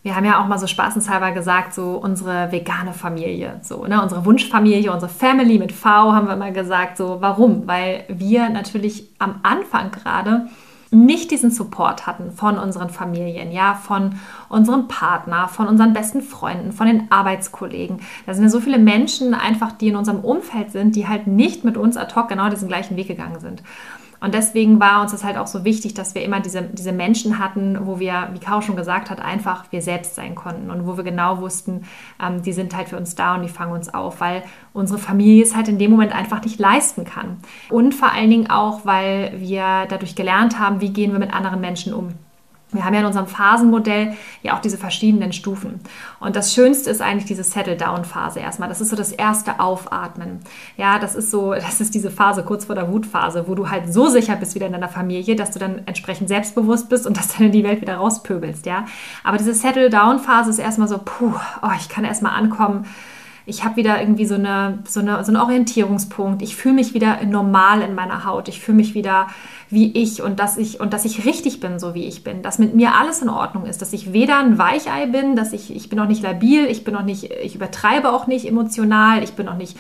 Wir 0.04 0.16
haben 0.16 0.24
ja 0.24 0.42
auch 0.42 0.48
mal 0.48 0.58
so 0.58 0.68
spaßenshalber 0.68 1.32
gesagt, 1.32 1.74
so 1.74 1.98
unsere 1.98 2.50
vegane 2.50 2.94
Familie, 2.94 3.60
so, 3.62 3.86
ne, 3.86 4.02
unsere 4.02 4.24
Wunschfamilie, 4.24 4.94
unsere 4.94 5.12
Family 5.12 5.60
mit 5.60 5.74
V 5.74 5.90
haben 5.90 6.30
wir 6.30 6.38
mal 6.38 6.54
gesagt, 6.54 6.96
so, 6.96 7.18
warum? 7.20 7.68
Weil 7.68 8.06
wir 8.08 8.48
natürlich 8.48 9.10
am 9.20 9.42
Anfang 9.44 9.92
gerade 9.92 10.48
nicht 10.92 11.32
diesen 11.32 11.52
Support 11.52 12.08
hatten 12.08 12.32
von 12.32 12.58
unseren 12.58 12.90
Familien, 12.90 13.52
ja, 13.52 13.76
von 13.76 14.16
unserem 14.50 14.88
Partner, 14.88 15.48
von 15.48 15.68
unseren 15.68 15.94
besten 15.94 16.22
Freunden, 16.22 16.72
von 16.72 16.88
den 16.88 17.12
Arbeitskollegen. 17.12 18.00
Da 18.26 18.34
sind 18.34 18.44
ja 18.44 18.50
so 18.50 18.60
viele 18.60 18.80
Menschen 18.80 19.34
einfach, 19.34 19.72
die 19.72 19.90
in 19.90 19.96
unserem 19.96 20.20
Umfeld 20.20 20.72
sind, 20.72 20.96
die 20.96 21.08
halt 21.08 21.28
nicht 21.28 21.64
mit 21.64 21.78
uns 21.78 21.98
ad 21.98 22.16
hoc 22.16 22.30
genau 22.30 22.50
diesen 22.50 22.68
gleichen 22.68 22.96
Weg 22.96 23.08
gegangen 23.08 23.40
sind. 23.40 23.62
Und 24.20 24.34
deswegen 24.34 24.80
war 24.80 25.02
uns 25.02 25.12
das 25.12 25.24
halt 25.24 25.38
auch 25.38 25.48
so 25.48 25.64
wichtig, 25.64 25.94
dass 25.94 26.16
wir 26.16 26.24
immer 26.24 26.40
diese, 26.40 26.64
diese 26.64 26.92
Menschen 26.92 27.40
hatten, 27.40 27.86
wo 27.86 28.00
wir, 28.00 28.30
wie 28.34 28.40
Kau 28.40 28.62
schon 28.62 28.76
gesagt 28.76 29.10
hat, 29.10 29.20
einfach 29.20 29.66
wir 29.72 29.82
selbst 29.82 30.16
sein 30.16 30.36
konnten 30.36 30.72
und 30.72 30.88
wo 30.88 30.98
wir 30.98 31.04
genau 31.04 31.40
wussten, 31.40 31.84
ähm, 32.22 32.42
die 32.42 32.54
sind 32.54 32.76
halt 32.76 32.90
für 32.90 32.98
uns 32.98 33.16
da 33.16 33.36
und 33.36 33.44
die 33.44 33.50
fangen 33.50 33.74
uns 33.74 33.94
auf, 33.94 34.20
weil 34.22 34.44
unsere 34.74 35.00
Familie 35.00 35.44
es 35.44 35.56
halt 35.56 35.68
in 35.68 35.80
dem 35.80 35.92
Moment 35.92 36.14
einfach 36.14 36.44
nicht 36.44 36.60
leisten 36.60 37.06
kann. 37.06 37.38
Und 37.70 37.94
vor 37.94 38.12
allen 38.12 38.30
Dingen 38.30 38.50
auch, 38.50 38.86
weil 38.86 39.34
wir 39.38 39.86
dadurch 39.90 40.16
gelernt 40.16 40.60
haben, 40.60 40.82
wie 40.82 40.90
gehen 40.90 41.12
wir 41.12 41.20
mit 41.20 41.34
anderen 41.34 41.62
Menschen 41.62 41.94
um. 41.94 42.14
Wir 42.72 42.84
haben 42.84 42.94
ja 42.94 43.00
in 43.00 43.06
unserem 43.06 43.28
Phasenmodell 43.28 44.14
ja 44.44 44.56
auch 44.56 44.60
diese 44.60 44.78
verschiedenen 44.78 45.32
Stufen. 45.32 45.80
Und 46.20 46.36
das 46.36 46.54
Schönste 46.54 46.90
ist 46.90 47.02
eigentlich 47.02 47.26
diese 47.26 47.44
Settle-Down-Phase 47.44 48.42
erstmal. 48.42 48.68
Das 48.68 48.82
ist 48.82 48.90
so 48.90 48.98
das 48.98 49.14
erste 49.14 49.62
Aufatmen. 49.62 50.40
Ja, 50.76 51.00
das 51.00 51.16
ist 51.16 51.32
so, 51.32 51.54
das 51.54 51.80
ist 51.80 51.96
diese 51.96 52.12
Phase 52.12 52.44
kurz 52.44 52.66
vor 52.66 52.76
der 52.76 52.92
Wutphase, 52.92 53.48
wo 53.48 53.56
du 53.56 53.70
halt 53.70 53.94
so 53.94 54.10
sicher 54.10 54.36
bist 54.36 54.54
wieder 54.54 54.66
in 54.66 54.74
deiner 54.74 54.90
Familie, 54.90 55.38
dass 55.38 55.52
du 55.52 55.60
dann 55.60 55.84
entsprechend 55.86 56.28
selbstbewusst 56.28 56.90
bist 56.90 57.08
und 57.08 57.16
dass 57.16 57.28
dann 57.38 57.48
in 57.48 57.52
die 57.54 57.64
Welt 57.64 57.80
wieder 57.80 57.96
rauspöbelst, 57.96 58.66
ja. 58.66 58.86
Aber 59.24 59.38
diese 59.38 59.54
Settle-Down-Phase 59.54 60.50
ist 60.50 60.60
erstmal 60.60 60.90
so, 60.90 60.98
puh, 60.98 61.34
oh, 61.62 61.72
ich 61.80 61.88
kann 61.88 62.04
erstmal 62.04 62.34
ankommen 62.34 62.86
ich 63.48 63.64
habe 63.64 63.78
wieder 63.78 64.02
irgendwie 64.02 64.26
so, 64.26 64.36
eine, 64.36 64.80
so, 64.86 65.00
eine, 65.00 65.24
so 65.24 65.32
einen 65.32 65.42
Orientierungspunkt. 65.42 66.42
Ich 66.42 66.58
fühle 66.58 66.76
mich 66.76 66.94
wieder 66.94 67.24
normal 67.24 67.82
in 67.82 67.96
meiner 67.96 68.26
Haut. 68.26 68.50
Ich 68.50 68.60
fühle 68.60 68.76
mich 68.76 68.94
wieder 68.94 69.28
wie 69.70 69.94
ich 69.94 70.22
und 70.22 70.42
dass 70.42 70.58
ich 70.58 70.82
und 70.82 70.92
dass 70.92 71.06
ich 71.06 71.26
richtig 71.26 71.62
bin, 71.62 71.80
so 71.80 71.94
wie 71.94 72.06
ich 72.06 72.26
bin. 72.26 72.42
Dass 72.42 72.60
mit 72.60 72.76
mir 72.76 72.96
alles 72.96 73.22
in 73.22 73.30
Ordnung 73.30 73.66
ist. 73.66 73.82
Dass 73.82 73.94
ich 73.94 74.12
weder 74.12 74.40
ein 74.40 74.58
Weichei 74.58 75.06
bin, 75.06 75.38
dass 75.38 75.54
ich, 75.54 75.74
ich 75.74 75.88
bin 75.88 75.98
auch 76.02 76.08
nicht 76.08 76.22
labil, 76.24 76.66
ich 76.66 76.84
bin 76.84 76.94
auch 76.98 77.04
nicht, 77.04 77.32
ich 77.42 77.56
übertreibe 77.56 78.12
auch 78.12 78.28
nicht 78.28 78.46
emotional, 78.46 79.24
ich 79.24 79.32
bin 79.32 79.48
auch 79.48 79.56
nicht 79.56 79.78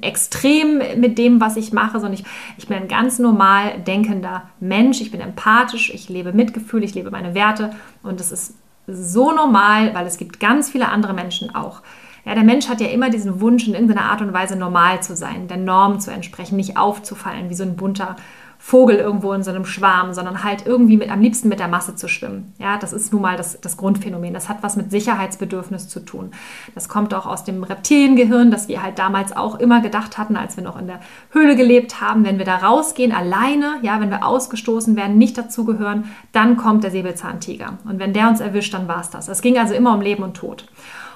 extrem 0.00 0.80
mit 0.96 1.18
dem, 1.18 1.38
was 1.38 1.58
ich 1.58 1.70
mache, 1.70 2.00
sondern 2.00 2.14
ich, 2.14 2.24
ich 2.56 2.66
bin 2.66 2.78
ein 2.78 2.88
ganz 2.88 3.18
normal 3.18 3.78
denkender 3.86 4.44
Mensch. 4.58 5.02
Ich 5.02 5.10
bin 5.10 5.20
empathisch, 5.20 5.92
ich 5.92 6.08
lebe 6.08 6.32
Mitgefühl, 6.32 6.82
ich 6.82 6.94
lebe 6.94 7.10
meine 7.10 7.34
Werte 7.34 7.74
und 8.02 8.20
es 8.22 8.32
ist 8.32 8.54
so 8.86 9.32
normal, 9.32 9.94
weil 9.94 10.06
es 10.06 10.16
gibt 10.16 10.40
ganz 10.40 10.70
viele 10.70 10.88
andere 10.88 11.12
Menschen 11.12 11.54
auch. 11.54 11.82
Ja, 12.24 12.34
der 12.34 12.44
Mensch 12.44 12.68
hat 12.68 12.80
ja 12.80 12.88
immer 12.88 13.10
diesen 13.10 13.40
Wunsch, 13.40 13.66
in 13.66 13.74
irgendeiner 13.74 14.04
Art 14.04 14.20
und 14.20 14.32
Weise 14.32 14.56
normal 14.56 15.02
zu 15.02 15.16
sein, 15.16 15.48
der 15.48 15.56
Norm 15.56 15.98
zu 15.98 16.12
entsprechen, 16.12 16.56
nicht 16.56 16.76
aufzufallen 16.76 17.50
wie 17.50 17.54
so 17.54 17.64
ein 17.64 17.76
bunter 17.76 18.16
Vogel 18.64 18.94
irgendwo 18.94 19.32
in 19.32 19.42
so 19.42 19.50
einem 19.50 19.64
Schwarm, 19.64 20.14
sondern 20.14 20.44
halt 20.44 20.66
irgendwie 20.66 20.96
mit, 20.96 21.10
am 21.10 21.20
liebsten 21.20 21.48
mit 21.48 21.58
der 21.58 21.66
Masse 21.66 21.96
zu 21.96 22.06
schwimmen. 22.06 22.54
Ja, 22.58 22.78
das 22.78 22.92
ist 22.92 23.12
nun 23.12 23.20
mal 23.20 23.36
das, 23.36 23.60
das 23.60 23.76
Grundphänomen. 23.76 24.32
Das 24.32 24.48
hat 24.48 24.62
was 24.62 24.76
mit 24.76 24.92
Sicherheitsbedürfnis 24.92 25.88
zu 25.88 25.98
tun. 25.98 26.30
Das 26.72 26.88
kommt 26.88 27.12
auch 27.12 27.26
aus 27.26 27.42
dem 27.42 27.64
Reptiliengehirn, 27.64 28.52
das 28.52 28.68
wir 28.68 28.80
halt 28.80 29.00
damals 29.00 29.36
auch 29.36 29.58
immer 29.58 29.80
gedacht 29.80 30.16
hatten, 30.16 30.36
als 30.36 30.56
wir 30.56 30.62
noch 30.62 30.78
in 30.78 30.86
der 30.86 31.00
Höhle 31.32 31.56
gelebt 31.56 32.00
haben. 32.00 32.24
Wenn 32.24 32.38
wir 32.38 32.44
da 32.44 32.58
rausgehen, 32.58 33.10
alleine, 33.10 33.78
ja, 33.82 34.00
wenn 34.00 34.10
wir 34.10 34.24
ausgestoßen 34.24 34.94
werden, 34.94 35.18
nicht 35.18 35.36
dazugehören, 35.36 36.04
dann 36.30 36.56
kommt 36.56 36.84
der 36.84 36.92
Säbelzahntiger. 36.92 37.78
Und 37.84 37.98
wenn 37.98 38.12
der 38.12 38.28
uns 38.28 38.38
erwischt, 38.38 38.74
dann 38.74 38.86
war 38.86 39.00
es 39.00 39.10
das. 39.10 39.26
Es 39.26 39.42
ging 39.42 39.58
also 39.58 39.74
immer 39.74 39.92
um 39.92 40.00
Leben 40.00 40.22
und 40.22 40.34
Tod. 40.34 40.68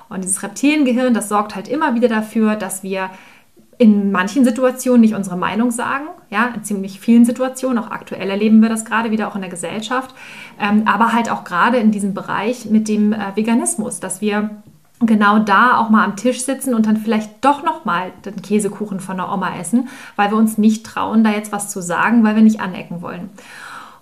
Und 0.09 0.25
dieses 0.25 0.43
Reptiliengehirn, 0.43 1.15
das 1.15 1.29
sorgt 1.29 1.55
halt 1.55 1.69
immer 1.69 1.95
wieder 1.95 2.09
dafür, 2.09 2.57
dass 2.57 2.83
wir 2.83 3.11
in 3.79 4.11
manchen 4.11 4.45
Situationen 4.45 5.03
nicht 5.03 5.15
unsere 5.15 5.37
Meinung 5.37 5.71
sagen, 5.71 6.07
ja, 6.31 6.47
in 6.55 6.65
ziemlich 6.65 6.99
vielen 6.99 7.25
Situationen, 7.25 7.79
auch 7.79 7.91
aktuell 7.91 8.31
erleben 8.31 8.61
wir 8.61 8.69
das 8.69 8.85
gerade 8.85 9.11
wieder 9.11 9.29
auch 9.29 9.35
in 9.35 9.43
der 9.43 9.51
Gesellschaft, 9.51 10.15
ähm, 10.59 10.85
aber 10.87 11.13
halt 11.13 11.31
auch 11.31 11.45
gerade 11.45 11.77
in 11.77 11.91
diesem 11.91 12.15
Bereich 12.15 12.67
mit 12.67 12.89
dem 12.89 13.13
äh, 13.13 13.37
Veganismus, 13.37 14.01
dass 14.01 14.21
wir 14.21 14.51
genau 15.01 15.39
da 15.39 15.77
auch 15.77 15.91
mal 15.91 16.05
am 16.05 16.17
Tisch 16.17 16.43
sitzen 16.43 16.75
und 16.75 16.87
dann 16.87 16.97
vielleicht 16.97 17.45
doch 17.45 17.63
noch 17.63 17.85
mal 17.85 18.13
den 18.25 18.41
Käsekuchen 18.41 19.01
von 19.01 19.19
der 19.19 19.31
Oma 19.31 19.59
essen, 19.59 19.89
weil 20.17 20.31
wir 20.31 20.39
uns 20.39 20.57
nicht 20.57 20.87
trauen, 20.87 21.23
da 21.23 21.31
jetzt 21.31 21.53
was 21.53 21.69
zu 21.69 21.83
sagen, 21.83 22.25
weil 22.25 22.35
wir 22.35 22.43
nicht 22.43 22.61
anecken 22.61 23.03
wollen. 23.03 23.29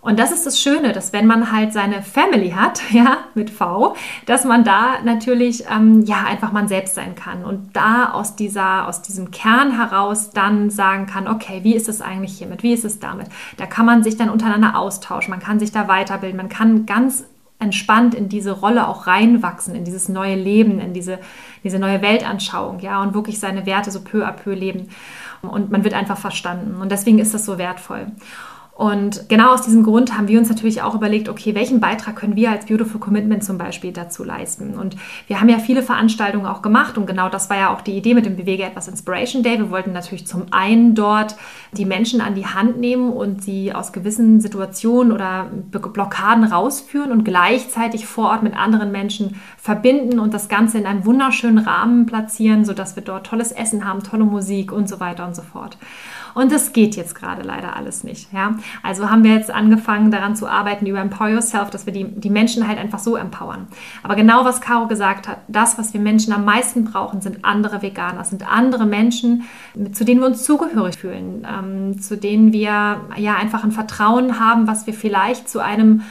Und 0.05 0.19
das 0.19 0.33
ist 0.33 0.45
das 0.45 0.61
Schöne, 0.61 0.93
dass 0.93 1.15
wenn 1.15 1.27
man 1.27 1.51
halt 1.51 1.73
seine 1.73 2.03
Family 2.03 2.51
hat, 2.51 2.83
ja, 2.91 3.21
mit 3.35 3.49
V, 3.49 3.97
dass 4.27 4.45
man 4.45 4.63
da 4.63 5.01
natürlich 5.03 5.65
ähm, 5.75 6.03
ja 6.03 6.25
einfach 6.29 6.53
man 6.53 6.69
selbst 6.69 6.95
sein 6.95 7.15
kann 7.15 7.43
und 7.43 7.75
da 7.75 8.11
aus 8.13 8.37
dieser, 8.37 8.87
aus 8.87 9.01
diesem 9.01 9.31
Kern 9.31 9.73
heraus 9.73 10.31
dann 10.31 10.69
sagen 10.69 11.07
kann, 11.07 11.27
okay, 11.27 11.61
wie 11.63 11.75
ist 11.75 11.89
es 11.89 12.03
eigentlich 12.03 12.37
hiermit, 12.37 12.63
wie 12.63 12.75
ist 12.75 12.85
es 12.85 13.01
damit? 13.01 13.29
Da 13.57 13.65
kann 13.65 13.87
man 13.87 14.03
sich 14.03 14.19
dann 14.19 14.29
untereinander 14.29 14.79
austauschen, 14.79 15.31
man 15.31 15.41
kann 15.41 15.59
sich 15.59 15.73
da 15.73 15.89
weiterbilden, 15.89 16.37
man 16.37 16.51
kann 16.51 16.85
ganz 16.85 17.25
entspannt 17.59 18.15
in 18.15 18.29
diese 18.29 18.51
Rolle 18.51 18.89
auch 18.89 19.07
reinwachsen, 19.07 19.75
in 19.75 19.85
dieses 19.85 20.11
neue 20.11 20.35
Leben, 20.35 20.81
in 20.81 20.93
diese, 20.93 21.19
diese 21.63 21.79
neue 21.79 22.03
Weltanschauung, 22.03 22.81
ja, 22.81 23.01
und 23.01 23.15
wirklich 23.15 23.41
seine 23.41 23.65
Werte 23.65 23.91
so 23.91 24.01
peu 24.01 24.27
à 24.27 24.33
peu 24.33 24.53
leben. 24.53 24.89
Und 25.41 25.71
man 25.71 25.83
wird 25.83 25.95
einfach 25.95 26.19
verstanden. 26.19 26.81
Und 26.81 26.93
deswegen 26.93 27.19
ist 27.19 27.33
das 27.33 27.47
so 27.47 27.57
wertvoll. 27.57 28.09
Und 28.75 29.29
genau 29.29 29.53
aus 29.55 29.63
diesem 29.63 29.85
Grund 29.85 30.19
haben 30.19 30.27
wir 30.27 30.37
uns 30.37 30.49
natürlich 30.49 30.83
auch 30.83 30.97
überlegt, 30.97 31.29
okay, 31.29 31.55
welchen 31.55 31.79
Beitrag 31.79 32.17
können 32.17 32.35
wir 32.35 32.51
als 32.51 32.67
Beautiful 32.67 32.99
Commitment 33.01 33.45
zum 33.45 33.57
Beispiel 33.57 33.93
dazu 33.93 34.25
leisten? 34.25 34.75
Und 34.75 34.97
wir 35.29 35.41
haben 35.41 35.49
ja 35.49 35.61
viele 35.61 35.81
Veranstaltungen 35.81 36.47
auch 36.47 36.61
gemacht 36.61 36.99
und 36.99 37.07
genau 37.07 37.29
das 37.29 37.49
war 37.51 37.57
ja 37.57 37.73
auch 37.73 37.83
die 37.83 37.97
Idee 37.97 38.15
mit 38.15 38.27
dem 38.27 38.35
Bewege 38.35 38.65
etwas 38.65 38.89
Inspiration 38.89 39.45
Day. 39.45 39.59
Wir 39.59 39.71
wollten 39.71 39.93
natürlich 39.93 40.27
zum 40.27 40.47
einen 40.51 40.97
dort 40.97 41.37
die 41.71 41.85
Menschen 41.85 42.21
an 42.21 42.35
die 42.35 42.47
Hand 42.47 42.81
nehmen 42.81 43.13
und 43.13 43.45
sie 43.45 43.73
aus 43.73 43.93
gewissen 43.93 44.41
Situationen 44.41 45.13
oder 45.13 45.45
Blockaden 45.71 46.43
rausführen 46.43 47.13
und 47.13 47.23
gleichzeitig 47.25 48.07
vor 48.07 48.31
Ort 48.31 48.43
mit 48.43 48.57
anderen 48.57 48.91
Menschen 48.91 49.41
verbinden 49.57 50.19
und 50.19 50.35
das 50.35 50.49
Ganze 50.49 50.79
in 50.79 50.87
einem 50.87 51.05
wunderschönen 51.05 51.59
Rahmen 51.59 52.07
platzieren, 52.07 52.65
sodass 52.65 52.97
wir 52.97 53.05
dort 53.05 53.29
tolles 53.29 53.53
Essen 53.53 53.85
haben, 53.85 54.03
tolle 54.03 54.25
Musik 54.25 54.73
und 54.73 54.89
so 54.89 54.99
weiter 54.99 55.25
und 55.27 55.37
so 55.37 55.43
fort. 55.43 55.79
Und 56.35 56.51
das 56.51 56.73
geht 56.73 56.97
jetzt 56.97 57.15
gerade 57.15 57.43
leider 57.43 57.77
alles 57.77 58.03
nicht. 58.03 58.33
Ja? 58.33 58.57
Also 58.83 59.11
haben 59.11 59.25
wir 59.25 59.33
jetzt 59.35 59.51
angefangen 59.51 60.11
daran 60.11 60.37
zu 60.37 60.47
arbeiten 60.47 60.87
über 60.87 61.01
Empower 61.01 61.29
Yourself, 61.29 61.71
dass 61.71 61.87
wir 61.87 61.93
die, 61.93 62.05
die 62.05 62.31
Menschen 62.31 62.67
halt 62.67 62.79
einfach 62.79 62.99
so 62.99 63.17
empowern. 63.17 63.67
Aber 64.03 64.17
genau 64.17 64.45
was 64.45 64.61
Caro 64.61 64.87
gesagt 64.87 65.29
hat, 65.29 65.39
das, 65.49 65.79
was 65.79 65.95
wir 65.95 66.01
Menschen 66.01 66.33
am 66.33 66.45
meisten 66.45 66.85
brauchen, 66.85 67.21
sind 67.21 67.45
andere 67.45 67.83
Veganer, 67.83 68.25
sind 68.25 68.51
andere 68.51 68.87
Menschen, 68.87 69.45
zu 69.93 70.05
denen 70.05 70.21
wir 70.21 70.27
uns 70.27 70.45
zugehörig 70.45 70.97
fühlen, 70.97 71.47
ähm, 71.51 72.01
zu 72.01 72.17
denen 72.17 72.53
wir 72.53 73.01
ja 73.17 73.35
einfach 73.41 73.65
ein 73.65 73.73
Vertrauen 73.73 74.41
haben, 74.41 74.67
was 74.67 74.87
wir 74.87 74.95
vielleicht 74.95 75.49
zu 75.49 75.61
einem 75.61 76.03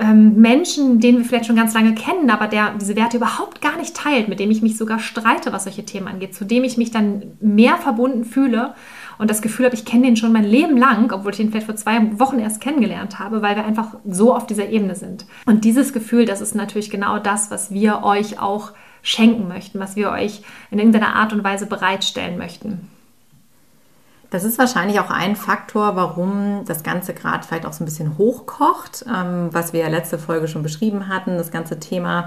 ähm, 0.00 0.36
Menschen, 0.36 1.00
den 1.00 1.18
wir 1.18 1.24
vielleicht 1.24 1.46
schon 1.46 1.56
ganz 1.56 1.74
lange 1.74 1.94
kennen, 1.94 2.30
aber 2.30 2.46
der 2.46 2.72
diese 2.80 2.96
Werte 2.96 3.18
überhaupt 3.18 3.60
gar 3.60 3.76
nicht 3.76 3.94
teilt, 3.94 4.28
mit 4.28 4.40
dem 4.40 4.50
ich 4.50 4.62
mich 4.62 4.76
sogar 4.76 4.98
streite, 4.98 5.52
was 5.52 5.64
solche 5.64 5.84
Themen 5.84 6.08
angeht, 6.08 6.34
zu 6.34 6.44
dem 6.44 6.64
ich 6.64 6.76
mich 6.76 6.90
dann 6.90 7.22
mehr 7.40 7.76
verbunden 7.76 8.24
fühle 8.24 8.74
und 9.20 9.28
das 9.28 9.42
Gefühl 9.42 9.66
habe, 9.66 9.74
ich 9.74 9.84
kenne 9.84 10.04
den 10.04 10.16
schon 10.16 10.32
mein 10.32 10.44
Leben 10.44 10.78
lang, 10.78 11.12
obwohl 11.12 11.34
ich 11.34 11.40
ihn 11.40 11.50
vielleicht 11.50 11.66
vor 11.66 11.76
zwei 11.76 12.18
Wochen 12.18 12.38
erst 12.38 12.62
kennengelernt 12.62 13.18
habe, 13.18 13.42
weil 13.42 13.54
wir 13.54 13.66
einfach 13.66 13.96
so 14.08 14.34
auf 14.34 14.46
dieser 14.46 14.70
Ebene 14.70 14.94
sind. 14.94 15.26
Und 15.44 15.66
dieses 15.66 15.92
Gefühl, 15.92 16.24
das 16.24 16.40
ist 16.40 16.54
natürlich 16.54 16.88
genau 16.88 17.18
das, 17.18 17.50
was 17.50 17.70
wir 17.70 18.02
euch 18.02 18.40
auch 18.40 18.72
schenken 19.02 19.46
möchten, 19.46 19.78
was 19.78 19.94
wir 19.94 20.10
euch 20.10 20.42
in 20.70 20.78
irgendeiner 20.78 21.14
Art 21.16 21.34
und 21.34 21.44
Weise 21.44 21.66
bereitstellen 21.66 22.38
möchten. 22.38 22.88
Das 24.30 24.44
ist 24.44 24.58
wahrscheinlich 24.58 25.00
auch 25.00 25.10
ein 25.10 25.36
Faktor, 25.36 25.96
warum 25.96 26.64
das 26.64 26.82
Ganze 26.82 27.12
gerade 27.12 27.46
vielleicht 27.46 27.66
auch 27.66 27.74
so 27.74 27.82
ein 27.82 27.86
bisschen 27.86 28.16
hochkocht, 28.16 29.04
ähm, 29.06 29.50
was 29.52 29.74
wir 29.74 29.80
ja 29.80 29.88
letzte 29.88 30.18
Folge 30.18 30.48
schon 30.48 30.62
beschrieben 30.62 31.08
hatten, 31.08 31.36
das 31.36 31.50
ganze 31.50 31.78
Thema 31.78 32.26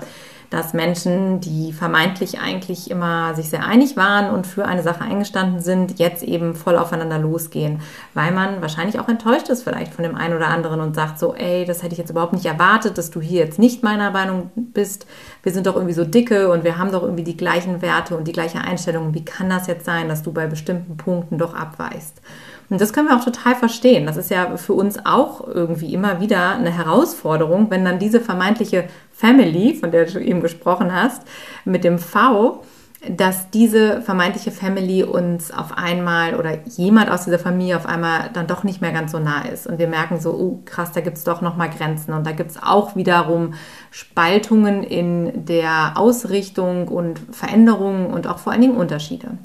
dass 0.53 0.73
Menschen, 0.73 1.39
die 1.39 1.73
vermeintlich 1.73 2.39
eigentlich 2.39 2.91
immer 2.91 3.33
sich 3.33 3.49
sehr 3.49 3.65
einig 3.65 3.97
waren 3.97 4.29
und 4.29 4.45
für 4.45 4.65
eine 4.65 4.83
Sache 4.83 5.01
eingestanden 5.03 5.61
sind, 5.61 5.97
jetzt 5.97 6.21
eben 6.21 6.53
voll 6.53 6.77
aufeinander 6.77 7.17
losgehen, 7.17 7.79
weil 8.13 8.31
man 8.31 8.61
wahrscheinlich 8.61 8.99
auch 8.99 9.09
enttäuscht 9.09 9.49
ist 9.49 9.63
vielleicht 9.63 9.95
von 9.95 10.03
dem 10.03 10.13
einen 10.13 10.35
oder 10.35 10.49
anderen 10.49 10.79
und 10.79 10.93
sagt 10.93 11.17
so, 11.17 11.33
ey, 11.33 11.65
das 11.65 11.81
hätte 11.81 11.93
ich 11.93 11.97
jetzt 11.97 12.11
überhaupt 12.11 12.33
nicht 12.33 12.45
erwartet, 12.45 12.99
dass 12.99 13.09
du 13.09 13.19
hier 13.19 13.43
jetzt 13.43 13.57
nicht 13.57 13.81
meiner 13.81 14.11
Meinung 14.11 14.51
bist. 14.55 15.07
Wir 15.41 15.51
sind 15.51 15.65
doch 15.65 15.75
irgendwie 15.75 15.95
so 15.95 16.05
dicke 16.05 16.51
und 16.51 16.63
wir 16.63 16.77
haben 16.77 16.91
doch 16.91 17.01
irgendwie 17.01 17.23
die 17.23 17.35
gleichen 17.35 17.81
Werte 17.81 18.15
und 18.15 18.27
die 18.27 18.31
gleiche 18.31 18.61
Einstellung. 18.61 19.15
Wie 19.15 19.25
kann 19.25 19.49
das 19.49 19.65
jetzt 19.65 19.85
sein, 19.85 20.07
dass 20.07 20.21
du 20.21 20.31
bei 20.33 20.45
bestimmten 20.45 20.97
Punkten 20.97 21.39
doch 21.39 21.55
abweichst? 21.55 22.21
Und 22.69 22.79
das 22.79 22.93
können 22.93 23.07
wir 23.07 23.15
auch 23.15 23.23
total 23.23 23.55
verstehen. 23.55 24.05
Das 24.05 24.17
ist 24.17 24.29
ja 24.29 24.57
für 24.57 24.73
uns 24.73 25.05
auch 25.05 25.47
irgendwie 25.47 25.93
immer 25.93 26.21
wieder 26.21 26.55
eine 26.55 26.71
Herausforderung, 26.71 27.69
wenn 27.69 27.85
dann 27.85 27.99
diese 27.99 28.19
vermeintliche 28.19 28.85
Family, 29.13 29.75
von 29.75 29.91
der 29.91 30.05
du 30.05 30.19
eben 30.19 30.41
gesprochen 30.41 30.93
hast, 30.93 31.21
mit 31.63 31.83
dem 31.83 31.99
V, 31.99 32.63
dass 33.09 33.49
diese 33.49 34.01
vermeintliche 34.01 34.51
Family 34.51 35.03
uns 35.03 35.51
auf 35.51 35.77
einmal 35.77 36.35
oder 36.35 36.65
jemand 36.65 37.11
aus 37.11 37.25
dieser 37.25 37.39
Familie 37.39 37.75
auf 37.75 37.85
einmal 37.85 38.29
dann 38.33 38.47
doch 38.47 38.63
nicht 38.63 38.81
mehr 38.81 38.93
ganz 38.93 39.11
so 39.11 39.19
nah 39.19 39.41
ist. 39.41 39.67
Und 39.67 39.77
wir 39.77 39.87
merken 39.87 40.21
so, 40.21 40.31
oh 40.31 40.61
krass, 40.63 40.93
da 40.93 41.01
gibt 41.01 41.17
es 41.17 41.25
doch 41.25 41.41
nochmal 41.41 41.69
Grenzen. 41.69 42.13
Und 42.13 42.25
da 42.25 42.31
gibt 42.31 42.51
es 42.51 42.63
auch 42.63 42.95
wiederum 42.95 43.55
Spaltungen 43.91 44.83
in 44.83 45.45
der 45.45 45.93
Ausrichtung 45.95 46.87
und 46.87 47.19
Veränderungen 47.31 48.07
und 48.07 48.25
auch 48.25 48.39
vor 48.39 48.53
allen 48.53 48.61
Dingen 48.61 48.77
Unterschiede. 48.77 49.37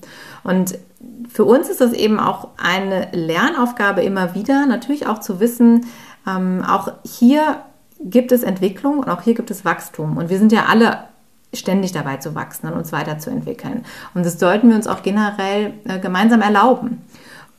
Und 0.45 0.79
für 1.29 1.45
uns 1.45 1.69
ist 1.69 1.81
das 1.81 1.93
eben 1.93 2.21
auch 2.21 2.49
eine 2.63 3.09
Lernaufgabe 3.13 4.03
immer 4.03 4.35
wieder, 4.37 4.67
natürlich 4.67 5.09
auch 5.09 5.19
zu 5.19 5.41
wissen, 5.41 5.87
ähm, 6.27 6.65
auch 6.65 6.93
hier 7.05 7.57
gibt 8.01 8.33
es 8.33 8.43
Entwicklung 8.43 8.99
und 8.99 9.09
auch 9.09 9.23
hier 9.23 9.35
gibt 9.35 9.51
es 9.51 9.65
Wachstum. 9.65 10.17
Und 10.17 10.31
wir 10.31 10.39
sind 10.39 10.53
ja 10.53 10.67
alle 10.67 11.05
ständig 11.55 11.93
dabei 11.93 12.19
zu 12.19 12.35
wachsen 12.35 12.69
und 12.69 12.75
uns 12.75 12.93
weiterzuentwickeln. 12.93 13.85
Und 14.15 14.27
das 14.27 14.39
sollten 14.39 14.69
wir 14.69 14.77
uns 14.77 14.87
auch 14.87 15.03
generell 15.03 15.73
äh, 15.85 15.99
gemeinsam 15.99 16.43
erlauben. 16.43 17.03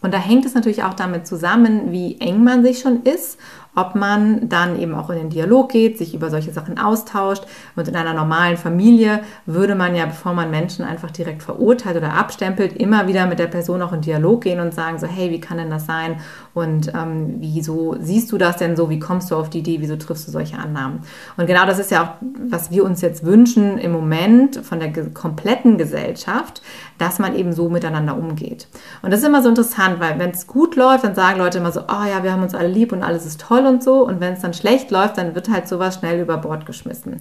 Und 0.01 0.13
da 0.13 0.17
hängt 0.17 0.45
es 0.45 0.53
natürlich 0.53 0.83
auch 0.83 0.93
damit 0.93 1.27
zusammen, 1.27 1.91
wie 1.91 2.19
eng 2.21 2.43
man 2.43 2.63
sich 2.63 2.79
schon 2.79 3.03
ist 3.03 3.37
ob 3.75 3.95
man 3.95 4.49
dann 4.49 4.79
eben 4.79 4.95
auch 4.95 5.09
in 5.09 5.17
den 5.17 5.29
Dialog 5.29 5.69
geht, 5.69 5.97
sich 5.97 6.13
über 6.13 6.29
solche 6.29 6.51
Sachen 6.51 6.79
austauscht. 6.79 7.43
Und 7.75 7.87
in 7.87 7.95
einer 7.95 8.13
normalen 8.13 8.57
Familie 8.57 9.21
würde 9.45 9.75
man 9.75 9.95
ja, 9.95 10.05
bevor 10.05 10.33
man 10.33 10.49
Menschen 10.49 10.83
einfach 10.83 11.11
direkt 11.11 11.43
verurteilt 11.43 11.95
oder 11.95 12.13
abstempelt, 12.13 12.73
immer 12.73 13.07
wieder 13.07 13.27
mit 13.27 13.39
der 13.39 13.47
Person 13.47 13.81
auch 13.81 13.93
in 13.93 14.01
Dialog 14.01 14.41
gehen 14.41 14.59
und 14.59 14.73
sagen 14.73 14.97
so, 14.97 15.07
hey, 15.07 15.29
wie 15.29 15.39
kann 15.39 15.57
denn 15.57 15.69
das 15.69 15.85
sein? 15.85 16.19
Und 16.53 16.91
ähm, 16.95 17.35
wieso 17.39 17.95
siehst 17.99 18.31
du 18.31 18.37
das 18.37 18.57
denn 18.57 18.75
so? 18.75 18.89
Wie 18.89 18.99
kommst 18.99 19.31
du 19.31 19.35
auf 19.35 19.49
die 19.49 19.59
Idee? 19.59 19.77
Wieso 19.79 19.95
triffst 19.95 20.27
du 20.27 20.31
solche 20.31 20.57
Annahmen? 20.57 21.01
Und 21.37 21.45
genau 21.45 21.65
das 21.65 21.79
ist 21.79 21.91
ja 21.91 22.03
auch, 22.03 22.25
was 22.49 22.71
wir 22.71 22.83
uns 22.83 23.01
jetzt 23.01 23.23
wünschen 23.23 23.77
im 23.77 23.91
Moment 23.91 24.57
von 24.57 24.79
der 24.79 24.91
kompletten 25.11 25.77
Gesellschaft, 25.77 26.61
dass 26.97 27.19
man 27.19 27.35
eben 27.35 27.53
so 27.53 27.69
miteinander 27.69 28.17
umgeht. 28.17 28.67
Und 29.01 29.11
das 29.11 29.21
ist 29.21 29.27
immer 29.27 29.41
so 29.41 29.49
interessant, 29.49 29.99
weil 29.99 30.19
wenn 30.19 30.31
es 30.31 30.47
gut 30.47 30.75
läuft, 30.75 31.03
dann 31.03 31.15
sagen 31.15 31.37
Leute 31.37 31.59
immer 31.59 31.71
so, 31.71 31.81
oh 31.81 32.05
ja, 32.09 32.23
wir 32.23 32.33
haben 32.33 32.43
uns 32.43 32.55
alle 32.55 32.67
lieb 32.67 32.91
und 32.91 33.03
alles 33.03 33.25
ist 33.25 33.39
toll 33.39 33.58
und 33.65 33.83
so. 33.83 34.05
Und 34.05 34.19
wenn 34.19 34.33
es 34.33 34.41
dann 34.41 34.53
schlecht 34.53 34.91
läuft, 34.91 35.17
dann 35.17 35.35
wird 35.35 35.49
halt 35.49 35.67
sowas 35.67 35.95
schnell 35.95 36.21
über 36.21 36.37
Bord 36.37 36.65
geschmissen. 36.65 37.19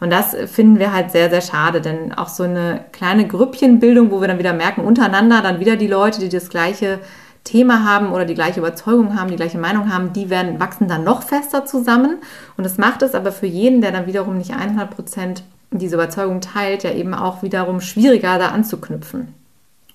Und 0.00 0.10
das 0.10 0.36
finden 0.46 0.78
wir 0.78 0.92
halt 0.92 1.10
sehr, 1.10 1.30
sehr 1.30 1.40
schade, 1.40 1.80
denn 1.80 2.12
auch 2.12 2.28
so 2.28 2.42
eine 2.42 2.84
kleine 2.92 3.26
Grüppchenbildung, 3.26 4.10
wo 4.10 4.20
wir 4.20 4.28
dann 4.28 4.38
wieder 4.38 4.52
merken, 4.52 4.82
untereinander 4.82 5.40
dann 5.40 5.60
wieder 5.60 5.76
die 5.76 5.86
Leute, 5.86 6.20
die 6.20 6.28
das 6.28 6.50
gleiche 6.50 7.00
Thema 7.44 7.84
haben 7.84 8.12
oder 8.12 8.24
die 8.24 8.34
gleiche 8.34 8.60
Überzeugung 8.60 9.18
haben, 9.18 9.30
die 9.30 9.36
gleiche 9.36 9.58
Meinung 9.58 9.92
haben, 9.92 10.12
die 10.12 10.28
werden, 10.28 10.60
wachsen 10.60 10.88
dann 10.88 11.04
noch 11.04 11.22
fester 11.22 11.64
zusammen. 11.64 12.18
Und 12.56 12.64
das 12.64 12.76
macht 12.76 13.02
es 13.02 13.14
aber 13.14 13.32
für 13.32 13.46
jeden, 13.46 13.80
der 13.80 13.92
dann 13.92 14.06
wiederum 14.06 14.36
nicht 14.36 14.52
100 14.52 14.90
Prozent 14.90 15.44
diese 15.70 15.94
Überzeugung 15.94 16.40
teilt, 16.40 16.82
ja 16.82 16.92
eben 16.92 17.14
auch 17.14 17.42
wiederum 17.42 17.80
schwieriger 17.80 18.38
da 18.38 18.48
anzuknüpfen. 18.48 19.34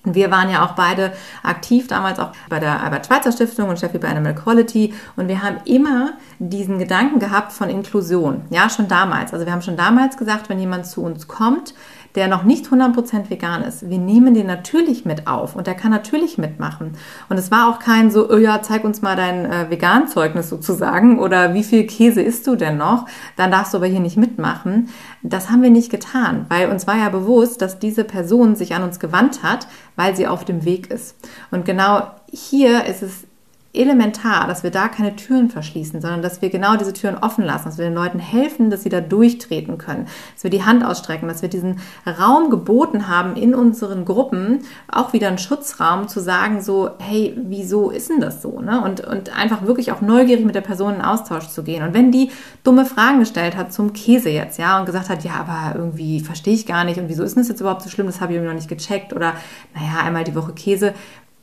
Wir 0.04 0.32
waren 0.32 0.50
ja 0.50 0.64
auch 0.64 0.72
beide 0.72 1.12
aktiv 1.44 1.86
damals 1.86 2.18
auch 2.18 2.32
bei 2.48 2.58
der 2.58 2.82
Albert-Schweitzer 2.82 3.30
Stiftung 3.30 3.68
und 3.68 3.78
Steffi 3.78 3.98
bei 3.98 4.08
Animal 4.08 4.34
Quality. 4.34 4.94
Und 5.14 5.28
wir 5.28 5.42
haben 5.42 5.58
immer 5.64 6.14
diesen 6.40 6.80
Gedanken 6.80 7.20
gehabt 7.20 7.52
von 7.52 7.70
Inklusion. 7.70 8.42
Ja, 8.50 8.68
schon 8.68 8.88
damals. 8.88 9.32
Also 9.32 9.46
wir 9.46 9.52
haben 9.52 9.62
schon 9.62 9.76
damals 9.76 10.16
gesagt, 10.16 10.48
wenn 10.48 10.58
jemand 10.58 10.86
zu 10.86 11.02
uns 11.02 11.28
kommt, 11.28 11.74
der 12.14 12.28
noch 12.28 12.42
nicht 12.42 12.66
100% 12.66 13.30
vegan 13.30 13.62
ist, 13.62 13.88
wir 13.88 13.98
nehmen 13.98 14.34
den 14.34 14.46
natürlich 14.46 15.04
mit 15.04 15.26
auf 15.26 15.56
und 15.56 15.66
der 15.66 15.74
kann 15.74 15.90
natürlich 15.90 16.38
mitmachen. 16.38 16.92
Und 17.28 17.38
es 17.38 17.50
war 17.50 17.68
auch 17.68 17.78
kein 17.78 18.10
so, 18.10 18.30
oh 18.30 18.36
ja, 18.36 18.60
zeig 18.62 18.84
uns 18.84 19.02
mal 19.02 19.16
dein 19.16 19.44
äh, 19.44 19.70
Veganzeugnis 19.70 20.48
sozusagen 20.48 21.18
oder 21.18 21.54
wie 21.54 21.64
viel 21.64 21.86
Käse 21.86 22.20
isst 22.20 22.46
du 22.46 22.56
denn 22.56 22.76
noch, 22.76 23.06
dann 23.36 23.50
darfst 23.50 23.72
du 23.72 23.78
aber 23.78 23.86
hier 23.86 24.00
nicht 24.00 24.16
mitmachen. 24.16 24.88
Das 25.22 25.50
haben 25.50 25.62
wir 25.62 25.70
nicht 25.70 25.90
getan, 25.90 26.46
weil 26.48 26.68
uns 26.68 26.86
war 26.86 26.96
ja 26.96 27.08
bewusst, 27.08 27.62
dass 27.62 27.78
diese 27.78 28.04
Person 28.04 28.56
sich 28.56 28.74
an 28.74 28.82
uns 28.82 29.00
gewandt 29.00 29.42
hat, 29.42 29.66
weil 29.96 30.14
sie 30.14 30.26
auf 30.26 30.44
dem 30.44 30.64
Weg 30.64 30.90
ist. 30.90 31.16
Und 31.50 31.64
genau 31.64 32.10
hier 32.30 32.84
ist 32.86 33.02
es 33.02 33.26
elementar, 33.74 34.46
dass 34.46 34.62
wir 34.62 34.70
da 34.70 34.88
keine 34.88 35.16
Türen 35.16 35.48
verschließen, 35.48 36.02
sondern 36.02 36.20
dass 36.20 36.42
wir 36.42 36.50
genau 36.50 36.76
diese 36.76 36.92
Türen 36.92 37.16
offen 37.16 37.42
lassen, 37.42 37.64
dass 37.64 37.78
wir 37.78 37.86
den 37.86 37.94
Leuten 37.94 38.18
helfen, 38.18 38.68
dass 38.68 38.82
sie 38.82 38.90
da 38.90 39.00
durchtreten 39.00 39.78
können, 39.78 40.08
dass 40.34 40.44
wir 40.44 40.50
die 40.50 40.64
Hand 40.64 40.84
ausstrecken, 40.84 41.26
dass 41.26 41.40
wir 41.40 41.48
diesen 41.48 41.80
Raum 42.06 42.50
geboten 42.50 43.08
haben 43.08 43.34
in 43.34 43.54
unseren 43.54 44.04
Gruppen, 44.04 44.60
auch 44.88 45.14
wieder 45.14 45.28
einen 45.28 45.38
Schutzraum 45.38 46.06
zu 46.06 46.20
sagen, 46.20 46.60
so, 46.60 46.90
hey, 46.98 47.34
wieso 47.36 47.88
ist 47.88 48.10
denn 48.10 48.20
das 48.20 48.42
so? 48.42 48.60
Ne? 48.60 48.82
Und, 48.82 49.00
und 49.06 49.34
einfach 49.34 49.62
wirklich 49.62 49.90
auch 49.90 50.02
neugierig 50.02 50.44
mit 50.44 50.54
der 50.54 50.60
Person 50.60 50.96
in 50.96 51.00
Austausch 51.00 51.48
zu 51.48 51.62
gehen. 51.62 51.82
Und 51.82 51.94
wenn 51.94 52.12
die 52.12 52.30
dumme 52.64 52.84
Fragen 52.84 53.20
gestellt 53.20 53.56
hat 53.56 53.72
zum 53.72 53.94
Käse 53.94 54.28
jetzt, 54.28 54.58
ja, 54.58 54.78
und 54.78 54.84
gesagt 54.84 55.08
hat, 55.08 55.24
ja, 55.24 55.46
aber 55.46 55.78
irgendwie 55.78 56.20
verstehe 56.20 56.54
ich 56.54 56.66
gar 56.66 56.84
nicht 56.84 57.00
und 57.00 57.08
wieso 57.08 57.22
ist 57.22 57.38
das 57.38 57.48
jetzt 57.48 57.60
überhaupt 57.60 57.82
so 57.82 57.88
schlimm, 57.88 58.06
das 58.06 58.20
habe 58.20 58.34
ich 58.34 58.38
mir 58.38 58.46
noch 58.46 58.54
nicht 58.54 58.68
gecheckt 58.68 59.14
oder, 59.14 59.32
naja, 59.74 60.04
einmal 60.04 60.24
die 60.24 60.34
Woche 60.34 60.52
Käse. 60.52 60.92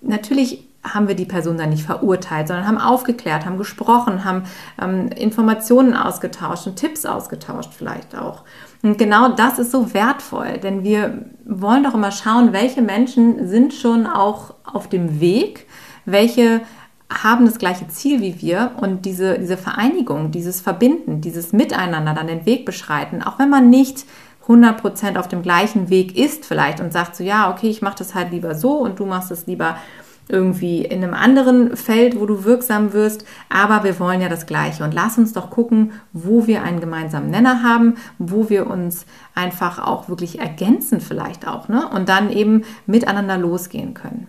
Natürlich 0.02 0.69
haben 0.84 1.08
wir 1.08 1.16
die 1.16 1.26
Person 1.26 1.58
dann 1.58 1.70
nicht 1.70 1.86
verurteilt, 1.86 2.48
sondern 2.48 2.68
haben 2.68 2.78
aufgeklärt, 2.78 3.46
haben 3.46 3.58
gesprochen, 3.58 4.24
haben 4.24 4.44
ähm, 4.82 5.10
Informationen 5.10 5.94
ausgetauscht 5.94 6.68
und 6.68 6.78
Tipps 6.78 7.06
ausgetauscht 7.06 7.72
vielleicht 7.78 8.18
auch. 8.18 8.44
Und 8.82 8.98
genau 8.98 9.30
das 9.30 9.60
ist 9.60 9.72
so 9.72 9.94
wertvoll, 9.94 10.58
denn 10.58 10.84
wir 10.84 11.26
wollen 11.46 11.84
doch 11.84 11.94
immer 11.94 12.12
schauen, 12.12 12.54
welche 12.54 12.82
Menschen 12.82 13.48
sind 13.48 13.74
schon 13.74 14.08
auch 14.08 14.54
auf 14.64 14.88
dem 14.88 15.20
Weg, 15.20 15.68
welche 16.06 16.62
haben 17.12 17.46
das 17.46 17.58
gleiche 17.58 17.88
Ziel 17.88 18.22
wie 18.22 18.40
wir 18.42 18.74
und 18.80 19.04
diese, 19.06 19.40
diese 19.40 19.58
Vereinigung, 19.58 20.32
dieses 20.32 20.62
Verbinden, 20.62 21.22
dieses 21.22 21.54
Miteinander 21.54 22.14
dann 22.14 22.28
den 22.28 22.46
Weg 22.46 22.66
beschreiten, 22.66 23.24
auch 23.24 23.40
wenn 23.40 23.50
man 23.50 23.70
nicht 23.70 24.06
100% 24.48 25.18
auf 25.18 25.28
dem 25.28 25.42
gleichen 25.42 25.90
Weg 25.90 26.18
ist 26.18 26.46
vielleicht 26.46 26.80
und 26.80 26.94
sagt 26.94 27.16
so, 27.16 27.24
ja, 27.24 27.52
okay, 27.52 27.70
ich 27.70 27.82
mache 27.82 27.98
das 27.98 28.16
halt 28.16 28.32
lieber 28.32 28.56
so 28.56 28.78
und 28.78 29.00
du 29.00 29.06
machst 29.06 29.32
es 29.32 29.48
lieber 29.48 29.78
irgendwie 30.30 30.86
in 30.86 31.04
einem 31.04 31.14
anderen 31.14 31.76
Feld, 31.76 32.20
wo 32.20 32.26
du 32.26 32.46
wirksam 32.46 32.94
wirst, 32.94 33.26
aber 33.50 33.84
wir 33.84 34.00
wollen 34.00 34.22
ja 34.22 34.30
das 34.30 34.46
Gleiche. 34.46 34.84
Und 34.84 34.94
lass 34.94 35.18
uns 35.18 35.34
doch 35.34 35.50
gucken, 35.50 35.92
wo 36.14 36.48
wir 36.48 36.64
einen 36.64 36.80
gemeinsamen 36.80 37.30
Nenner 37.30 37.64
haben, 37.64 37.96
wo 38.20 38.50
wir 38.50 38.68
uns 38.68 39.06
einfach 39.36 39.80
auch 39.80 40.08
wirklich 40.08 40.40
ergänzen 40.40 41.02
vielleicht 41.02 41.48
auch, 41.48 41.68
ne? 41.68 41.88
Und 41.90 42.10
dann 42.10 42.32
eben 42.32 42.64
miteinander 42.86 43.38
losgehen 43.38 43.94
können. 43.94 44.28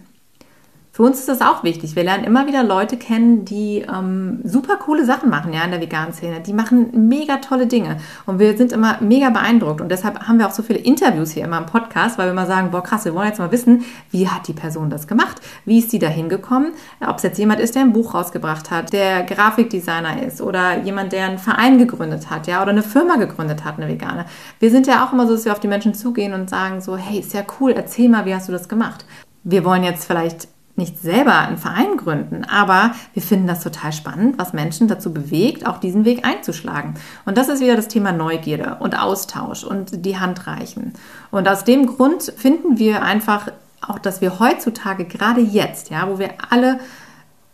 Für 0.92 1.04
uns 1.04 1.20
ist 1.20 1.28
das 1.28 1.40
auch 1.40 1.62
wichtig. 1.62 1.94
Wir 1.94 2.02
lernen 2.02 2.25
immer 2.25 2.49
wieder 2.49 2.64
Leute 2.64 2.97
kennen, 2.97 3.44
die 3.44 3.86
ähm, 3.88 4.41
super 4.43 4.76
coole 4.76 5.04
Sachen 5.04 5.30
machen, 5.30 5.52
ja, 5.52 5.62
in 5.62 5.71
der 5.71 5.80
veganen 5.80 6.12
Szene. 6.12 6.41
Die 6.41 6.52
machen 6.52 7.08
mega 7.08 7.36
tolle 7.36 7.69
Dinge. 7.69 7.99
Und 8.26 8.41
wir 8.41 8.56
sind 8.56 8.73
immer 8.73 8.97
mega 9.00 9.30
beeindruckt. 9.30 9.80
Und 9.80 9.88
deshalb 9.88 10.26
haben 10.26 10.41
wir 10.41 10.49
auch 10.49 10.52
so 10.52 10.65
viele 10.65 10.80
Interviews 10.80 11.30
hier 11.30 11.45
immer 11.45 11.58
im 11.58 11.67
Podcast, 11.67 12.19
weil 12.19 12.26
wir 12.26 12.32
immer 12.32 12.47
sagen, 12.47 12.73
boah, 12.73 12.82
krass, 12.82 13.04
wir 13.04 13.15
wollen 13.15 13.28
jetzt 13.28 13.38
mal 13.38 13.52
wissen, 13.52 13.84
wie 14.10 14.28
hat 14.28 14.49
die 14.49 14.52
Person 14.52 14.91
das 14.91 15.06
gemacht? 15.06 15.41
Wie 15.65 15.78
ist 15.78 15.93
die 15.93 16.00
da 16.00 16.08
hingekommen? 16.08 16.73
Ob 17.06 17.19
es 17.19 17.23
jetzt 17.23 17.38
jemand 17.38 17.60
ist, 17.60 17.76
der 17.76 17.82
ein 17.82 17.93
Buch 17.93 18.12
rausgebracht 18.15 18.73
hat, 18.73 18.93
der 18.93 19.23
Grafikdesigner 19.23 20.26
ist 20.26 20.43
oder 20.43 20.80
jemand, 20.80 21.12
der 21.12 21.26
einen 21.26 21.38
Verein 21.38 21.78
gegründet 21.78 22.30
hat, 22.30 22.49
ja, 22.49 22.62
oder 22.62 22.73
eine 22.73 22.82
Firma 22.82 23.15
gegründet 23.15 23.65
hat, 23.65 23.78
eine 23.78 23.88
vegane. 23.88 24.26
Wir 24.58 24.71
sind 24.73 24.88
ja 24.88 25.06
auch 25.06 25.12
immer 25.12 25.28
so, 25.28 25.34
dass 25.34 25.45
wir 25.45 25.52
auf 25.52 25.60
die 25.60 25.69
Menschen 25.69 25.95
zugehen 25.95 26.32
und 26.32 26.50
sagen 26.50 26.80
so, 26.80 26.97
hey, 26.97 27.21
ist 27.21 27.32
ja 27.32 27.43
cool, 27.60 27.71
erzähl 27.71 28.08
mal, 28.08 28.26
wie 28.26 28.34
hast 28.34 28.49
du 28.49 28.52
das 28.52 28.69
gemacht? 28.69 29.04
Wir 29.45 29.65
wollen 29.65 29.84
jetzt 29.84 30.04
vielleicht 30.04 30.49
nicht 30.80 31.00
selber 31.00 31.38
einen 31.38 31.58
Verein 31.58 31.97
gründen, 31.97 32.45
aber 32.45 32.93
wir 33.14 33.23
finden 33.23 33.47
das 33.47 33.62
total 33.62 33.93
spannend, 33.93 34.38
was 34.38 34.52
Menschen 34.52 34.88
dazu 34.88 35.12
bewegt, 35.12 35.66
auch 35.66 35.78
diesen 35.78 36.04
Weg 36.04 36.26
einzuschlagen. 36.26 36.95
Und 37.25 37.38
das 37.38 37.49
ist 37.49 37.60
wieder 37.60 37.76
das 37.76 37.86
Thema 37.86 38.10
Neugierde 38.10 38.78
und 38.80 39.00
Austausch 39.00 39.62
und 39.62 40.04
die 40.04 40.19
Hand 40.19 40.49
reichen. 40.49 40.95
Und 41.30 41.49
aus 41.49 41.64
dem 41.64 41.86
Grund 41.86 42.23
finden 42.36 42.78
wir 42.78 43.02
einfach 43.02 43.49
auch, 43.86 43.99
dass 43.99 44.21
wir 44.21 44.40
heutzutage, 44.40 45.04
gerade 45.04 45.40
jetzt, 45.40 45.90
ja, 45.90 46.08
wo 46.08 46.19
wir 46.19 46.30
alle 46.50 46.80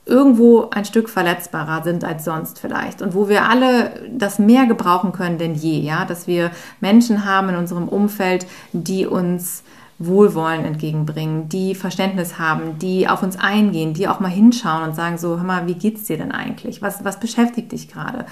irgendwo 0.07 0.71
ein 0.71 0.85
Stück 0.85 1.09
verletzbarer 1.11 1.83
sind 1.83 2.05
als 2.05 2.25
sonst 2.25 2.61
vielleicht 2.61 3.03
und 3.03 3.15
wo 3.15 3.29
wir 3.29 3.49
alle 3.49 3.91
das 4.09 4.39
mehr 4.39 4.67
gebrauchen 4.67 5.11
können 5.11 5.37
denn 5.37 5.57
je, 5.57 5.81
ja, 5.81 6.05
dass 6.05 6.29
wir 6.29 6.53
Menschen 6.81 7.25
haben 7.25 7.49
in 7.49 7.57
unserem 7.57 7.89
Umfeld, 7.89 8.47
die 8.73 9.05
uns 9.05 9.65
Wohlwollen 9.99 10.65
entgegenbringen, 10.65 11.49
die 11.49 11.75
Verständnis 11.75 12.39
haben, 12.39 12.79
die 12.79 13.09
auf 13.09 13.23
uns 13.23 13.39
eingehen, 13.39 13.95
die 13.95 14.09
auch 14.09 14.21
mal 14.21 14.29
hinschauen 14.29 14.83
und 14.83 14.95
sagen 14.95 15.17
so, 15.17 15.37
hör 15.37 15.45
mal, 15.45 15.67
wie 15.67 15.75
geht's 15.75 16.05
dir 16.05 16.19
denn 16.19 16.33
eigentlich? 16.33 16.83
Was, 16.83 17.05
was 17.05 17.19
beschäftigt 17.19 17.73
dich 17.73 17.89
gerade? 17.89 18.27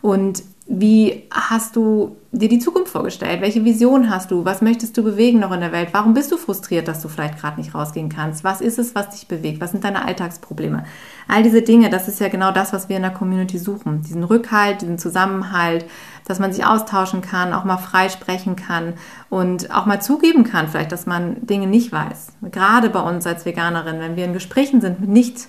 Und 0.00 0.42
wie 0.70 1.24
hast 1.30 1.76
du 1.76 2.18
dir 2.30 2.50
die 2.50 2.58
Zukunft 2.58 2.92
vorgestellt? 2.92 3.40
Welche 3.40 3.64
Vision 3.64 4.10
hast 4.10 4.30
du? 4.30 4.44
Was 4.44 4.60
möchtest 4.60 4.98
du 4.98 5.02
bewegen 5.02 5.40
noch 5.40 5.50
in 5.50 5.60
der 5.60 5.72
Welt? 5.72 5.88
Warum 5.92 6.12
bist 6.12 6.30
du 6.30 6.36
frustriert, 6.36 6.88
dass 6.88 7.00
du 7.00 7.08
vielleicht 7.08 7.38
gerade 7.38 7.58
nicht 7.58 7.74
rausgehen 7.74 8.10
kannst? 8.10 8.44
Was 8.44 8.60
ist 8.60 8.78
es, 8.78 8.94
was 8.94 9.08
dich 9.08 9.26
bewegt? 9.28 9.62
Was 9.62 9.70
sind 9.70 9.82
deine 9.82 10.04
Alltagsprobleme? 10.04 10.84
All 11.26 11.42
diese 11.42 11.62
Dinge, 11.62 11.88
das 11.88 12.06
ist 12.06 12.20
ja 12.20 12.28
genau 12.28 12.52
das, 12.52 12.74
was 12.74 12.90
wir 12.90 12.96
in 12.96 13.02
der 13.02 13.12
Community 13.12 13.56
suchen. 13.56 14.02
Diesen 14.02 14.24
Rückhalt, 14.24 14.82
diesen 14.82 14.98
Zusammenhalt, 14.98 15.86
dass 16.26 16.38
man 16.38 16.52
sich 16.52 16.66
austauschen 16.66 17.22
kann, 17.22 17.54
auch 17.54 17.64
mal 17.64 17.78
frei 17.78 18.10
sprechen 18.10 18.54
kann 18.54 18.92
und 19.30 19.74
auch 19.74 19.86
mal 19.86 20.02
zugeben 20.02 20.44
kann, 20.44 20.68
vielleicht, 20.68 20.92
dass 20.92 21.06
man 21.06 21.46
Dinge 21.46 21.66
nicht 21.66 21.92
weiß. 21.92 22.32
Gerade 22.52 22.90
bei 22.90 23.00
uns 23.00 23.26
als 23.26 23.46
Veganerin, 23.46 24.00
wenn 24.00 24.16
wir 24.16 24.26
in 24.26 24.34
Gesprächen 24.34 24.82
sind 24.82 25.00
mit 25.00 25.08
nicht 25.08 25.48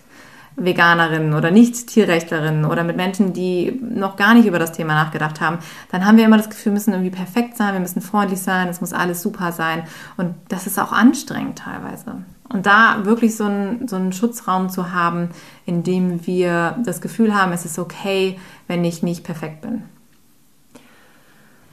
Veganerinnen 0.60 1.34
oder 1.34 1.52
Nicht-Tierrechtlerinnen 1.52 2.66
oder 2.66 2.84
mit 2.84 2.98
Menschen, 2.98 3.34
die 3.34 3.80
noch 3.82 4.16
gar 4.16 4.34
nicht 4.34 4.46
über 4.46 4.60
das 4.60 4.72
Thema 4.72 4.94
nachgedacht 4.94 5.42
haben, 5.42 5.60
dann 5.92 6.06
haben 6.06 6.18
wir 6.18 6.26
immer 6.26 6.38
das 6.38 6.50
Gefühl, 6.50 6.72
wir 6.72 6.74
müssen 6.74 6.94
irgendwie 6.94 7.10
perfekt 7.10 7.58
sein, 7.58 7.74
wir 7.74 7.80
müssen 7.80 8.02
freundlich 8.02 8.42
sein, 8.42 8.68
es 8.68 8.82
muss 8.82 8.94
alles 8.94 9.22
super 9.22 9.52
sein. 9.52 9.84
Und 10.18 10.36
das 10.50 10.68
ist 10.68 10.80
auch 10.80 10.92
anstrengend 10.92 11.60
teilweise. 11.60 12.24
Und 12.50 12.66
da 12.66 13.06
wirklich 13.06 13.36
so 13.38 13.46
einen, 13.46 13.88
so 13.88 13.96
einen 13.96 14.12
Schutzraum 14.12 14.70
zu 14.70 14.92
haben, 14.92 15.30
in 15.66 15.84
dem 15.84 16.26
wir 16.26 16.78
das 16.84 17.00
Gefühl 17.00 17.36
haben, 17.36 17.52
es 17.52 17.66
ist 17.66 17.80
okay, 17.80 18.40
wenn 18.68 18.84
ich 18.84 19.04
nicht 19.04 19.24
perfekt 19.24 19.62
bin. 19.62 19.84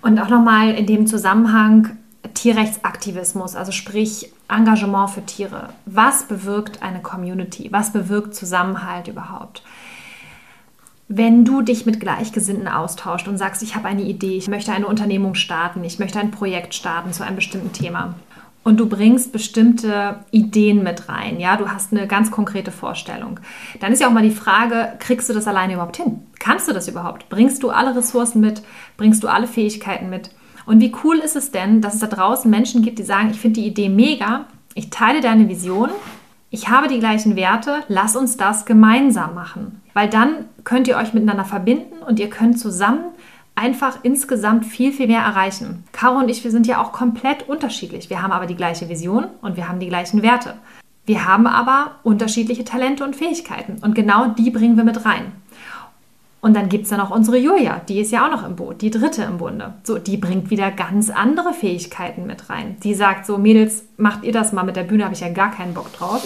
Und 0.02 0.20
auch 0.20 0.28
nochmal 0.28 0.70
in 0.74 0.86
dem 0.86 1.06
Zusammenhang 1.06 1.96
Tierrechtsaktivismus, 2.36 3.56
also 3.56 3.72
sprich 3.72 4.30
Engagement 4.48 5.10
für 5.10 5.24
Tiere. 5.24 5.70
Was 5.86 6.24
bewirkt 6.24 6.82
eine 6.82 7.00
Community? 7.00 7.68
Was 7.72 7.92
bewirkt 7.92 8.34
Zusammenhalt 8.34 9.08
überhaupt? 9.08 9.62
Wenn 11.08 11.44
du 11.44 11.62
dich 11.62 11.86
mit 11.86 11.98
Gleichgesinnten 12.00 12.68
austauscht 12.68 13.26
und 13.26 13.38
sagst, 13.38 13.62
ich 13.62 13.74
habe 13.74 13.88
eine 13.88 14.02
Idee, 14.02 14.36
ich 14.36 14.48
möchte 14.48 14.72
eine 14.72 14.86
Unternehmung 14.86 15.34
starten, 15.34 15.82
ich 15.84 15.98
möchte 15.98 16.18
ein 16.20 16.30
Projekt 16.30 16.74
starten 16.74 17.12
zu 17.12 17.24
einem 17.24 17.36
bestimmten 17.36 17.72
Thema 17.72 18.14
und 18.64 18.80
du 18.80 18.88
bringst 18.88 19.32
bestimmte 19.32 20.24
Ideen 20.32 20.82
mit 20.82 21.08
rein, 21.08 21.38
ja, 21.38 21.56
du 21.56 21.68
hast 21.68 21.92
eine 21.92 22.08
ganz 22.08 22.32
konkrete 22.32 22.72
Vorstellung, 22.72 23.38
dann 23.80 23.92
ist 23.92 24.00
ja 24.00 24.08
auch 24.08 24.12
mal 24.12 24.24
die 24.24 24.30
Frage, 24.30 24.94
kriegst 24.98 25.28
du 25.28 25.32
das 25.32 25.46
alleine 25.46 25.74
überhaupt 25.74 25.96
hin? 25.96 26.26
Kannst 26.40 26.68
du 26.68 26.72
das 26.72 26.88
überhaupt? 26.88 27.28
Bringst 27.28 27.62
du 27.62 27.70
alle 27.70 27.94
Ressourcen 27.94 28.40
mit? 28.40 28.62
Bringst 28.96 29.22
du 29.22 29.28
alle 29.28 29.46
Fähigkeiten 29.46 30.10
mit? 30.10 30.30
Und 30.66 30.80
wie 30.80 30.92
cool 31.04 31.18
ist 31.18 31.36
es 31.36 31.52
denn, 31.52 31.80
dass 31.80 31.94
es 31.94 32.00
da 32.00 32.08
draußen 32.08 32.50
Menschen 32.50 32.82
gibt, 32.82 32.98
die 32.98 33.04
sagen, 33.04 33.30
ich 33.30 33.40
finde 33.40 33.60
die 33.60 33.68
Idee 33.68 33.88
mega, 33.88 34.46
ich 34.74 34.90
teile 34.90 35.20
deine 35.20 35.48
Vision, 35.48 35.90
ich 36.50 36.68
habe 36.68 36.88
die 36.88 36.98
gleichen 36.98 37.36
Werte, 37.36 37.82
lass 37.88 38.16
uns 38.16 38.36
das 38.36 38.66
gemeinsam 38.66 39.34
machen. 39.34 39.80
Weil 39.94 40.08
dann 40.08 40.46
könnt 40.64 40.88
ihr 40.88 40.96
euch 40.96 41.14
miteinander 41.14 41.44
verbinden 41.44 42.02
und 42.06 42.20
ihr 42.20 42.28
könnt 42.28 42.58
zusammen 42.58 43.04
einfach 43.54 44.00
insgesamt 44.02 44.66
viel, 44.66 44.92
viel 44.92 45.06
mehr 45.06 45.22
erreichen. 45.22 45.84
Caro 45.92 46.18
und 46.18 46.28
ich, 46.28 46.44
wir 46.44 46.50
sind 46.50 46.66
ja 46.66 46.82
auch 46.82 46.92
komplett 46.92 47.48
unterschiedlich. 47.48 48.10
Wir 48.10 48.22
haben 48.22 48.32
aber 48.32 48.46
die 48.46 48.54
gleiche 48.54 48.88
Vision 48.88 49.26
und 49.40 49.56
wir 49.56 49.68
haben 49.68 49.80
die 49.80 49.88
gleichen 49.88 50.22
Werte. 50.22 50.54
Wir 51.06 51.24
haben 51.24 51.46
aber 51.46 51.92
unterschiedliche 52.02 52.64
Talente 52.64 53.04
und 53.04 53.16
Fähigkeiten 53.16 53.78
und 53.82 53.94
genau 53.94 54.26
die 54.28 54.50
bringen 54.50 54.76
wir 54.76 54.84
mit 54.84 55.04
rein. 55.04 55.32
Und 56.46 56.54
dann 56.54 56.68
gibt 56.68 56.84
es 56.84 56.90
dann 56.90 57.00
auch 57.00 57.10
unsere 57.10 57.38
Julia, 57.38 57.80
die 57.88 57.98
ist 57.98 58.12
ja 58.12 58.24
auch 58.24 58.30
noch 58.30 58.46
im 58.46 58.54
Boot, 58.54 58.80
die 58.80 58.92
dritte 58.92 59.24
im 59.24 59.38
Bunde. 59.38 59.74
So, 59.82 59.98
die 59.98 60.16
bringt 60.16 60.48
wieder 60.48 60.70
ganz 60.70 61.10
andere 61.10 61.52
Fähigkeiten 61.52 62.24
mit 62.24 62.48
rein. 62.48 62.76
Die 62.84 62.94
sagt 62.94 63.26
so, 63.26 63.36
Mädels, 63.36 63.84
macht 63.96 64.22
ihr 64.22 64.30
das 64.30 64.52
mal 64.52 64.62
mit 64.62 64.76
der 64.76 64.84
Bühne, 64.84 65.02
habe 65.02 65.14
ich 65.14 65.22
ja 65.22 65.28
gar 65.28 65.50
keinen 65.50 65.74
Bock 65.74 65.92
drauf. 65.92 66.22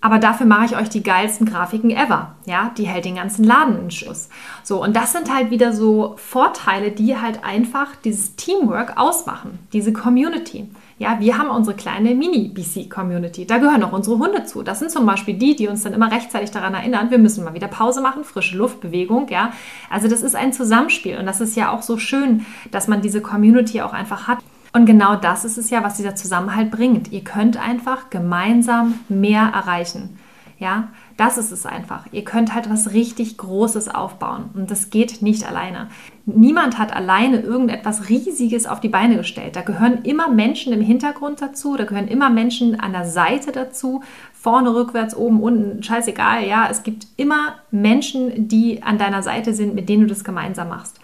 Aber 0.00 0.18
dafür 0.18 0.46
mache 0.46 0.64
ich 0.64 0.78
euch 0.78 0.88
die 0.88 1.02
geilsten 1.02 1.44
Grafiken 1.46 1.90
ever. 1.90 2.36
Ja, 2.46 2.72
die 2.78 2.86
hält 2.86 3.04
den 3.04 3.16
ganzen 3.16 3.44
Laden 3.44 3.78
in 3.78 3.90
Schuss. 3.90 4.30
So, 4.62 4.82
und 4.82 4.96
das 4.96 5.12
sind 5.12 5.30
halt 5.30 5.50
wieder 5.50 5.74
so 5.74 6.14
Vorteile, 6.16 6.90
die 6.90 7.18
halt 7.18 7.44
einfach 7.44 7.88
dieses 8.02 8.36
Teamwork 8.36 8.96
ausmachen, 8.96 9.58
diese 9.74 9.92
Community. 9.92 10.70
Ja, 11.00 11.18
wir 11.18 11.38
haben 11.38 11.48
unsere 11.48 11.74
kleine 11.74 12.14
Mini-BC-Community. 12.14 13.46
Da 13.46 13.56
gehören 13.56 13.82
auch 13.84 13.92
unsere 13.94 14.18
Hunde 14.18 14.44
zu. 14.44 14.62
Das 14.62 14.80
sind 14.80 14.90
zum 14.90 15.06
Beispiel 15.06 15.32
die, 15.32 15.56
die 15.56 15.66
uns 15.66 15.82
dann 15.82 15.94
immer 15.94 16.12
rechtzeitig 16.12 16.50
daran 16.50 16.74
erinnern, 16.74 17.10
wir 17.10 17.16
müssen 17.16 17.42
mal 17.42 17.54
wieder 17.54 17.68
Pause 17.68 18.02
machen, 18.02 18.22
frische 18.22 18.58
Luftbewegung. 18.58 19.28
Ja, 19.30 19.54
also 19.88 20.08
das 20.08 20.20
ist 20.20 20.36
ein 20.36 20.52
Zusammenspiel 20.52 21.16
und 21.16 21.24
das 21.24 21.40
ist 21.40 21.56
ja 21.56 21.70
auch 21.70 21.80
so 21.80 21.96
schön, 21.96 22.44
dass 22.70 22.86
man 22.86 23.00
diese 23.00 23.22
Community 23.22 23.80
auch 23.80 23.94
einfach 23.94 24.28
hat. 24.28 24.40
Und 24.74 24.84
genau 24.84 25.16
das 25.16 25.46
ist 25.46 25.56
es 25.56 25.70
ja, 25.70 25.82
was 25.82 25.96
dieser 25.96 26.16
Zusammenhalt 26.16 26.70
bringt. 26.70 27.10
Ihr 27.12 27.24
könnt 27.24 27.56
einfach 27.56 28.10
gemeinsam 28.10 29.00
mehr 29.08 29.52
erreichen. 29.54 30.18
Ja, 30.58 30.88
das 31.20 31.36
ist 31.36 31.52
es 31.52 31.66
einfach. 31.66 32.06
Ihr 32.12 32.24
könnt 32.24 32.54
halt 32.54 32.70
was 32.70 32.92
richtig 32.92 33.36
Großes 33.36 33.94
aufbauen 33.94 34.50
und 34.54 34.70
das 34.70 34.88
geht 34.88 35.20
nicht 35.20 35.46
alleine. 35.46 35.88
Niemand 36.24 36.78
hat 36.78 36.96
alleine 36.96 37.40
irgendetwas 37.40 38.08
Riesiges 38.08 38.66
auf 38.66 38.80
die 38.80 38.88
Beine 38.88 39.18
gestellt. 39.18 39.54
Da 39.54 39.60
gehören 39.60 40.02
immer 40.04 40.30
Menschen 40.30 40.72
im 40.72 40.80
Hintergrund 40.80 41.42
dazu, 41.42 41.76
da 41.76 41.84
gehören 41.84 42.08
immer 42.08 42.30
Menschen 42.30 42.80
an 42.80 42.92
der 42.92 43.04
Seite 43.04 43.52
dazu, 43.52 44.02
vorne, 44.32 44.74
rückwärts, 44.74 45.14
oben, 45.14 45.42
unten, 45.42 45.82
scheißegal. 45.82 46.46
Ja, 46.46 46.68
es 46.70 46.84
gibt 46.84 47.06
immer 47.18 47.56
Menschen, 47.70 48.48
die 48.48 48.82
an 48.82 48.96
deiner 48.96 49.22
Seite 49.22 49.52
sind, 49.52 49.74
mit 49.74 49.90
denen 49.90 50.04
du 50.04 50.08
das 50.08 50.24
gemeinsam 50.24 50.70
machst. 50.70 51.00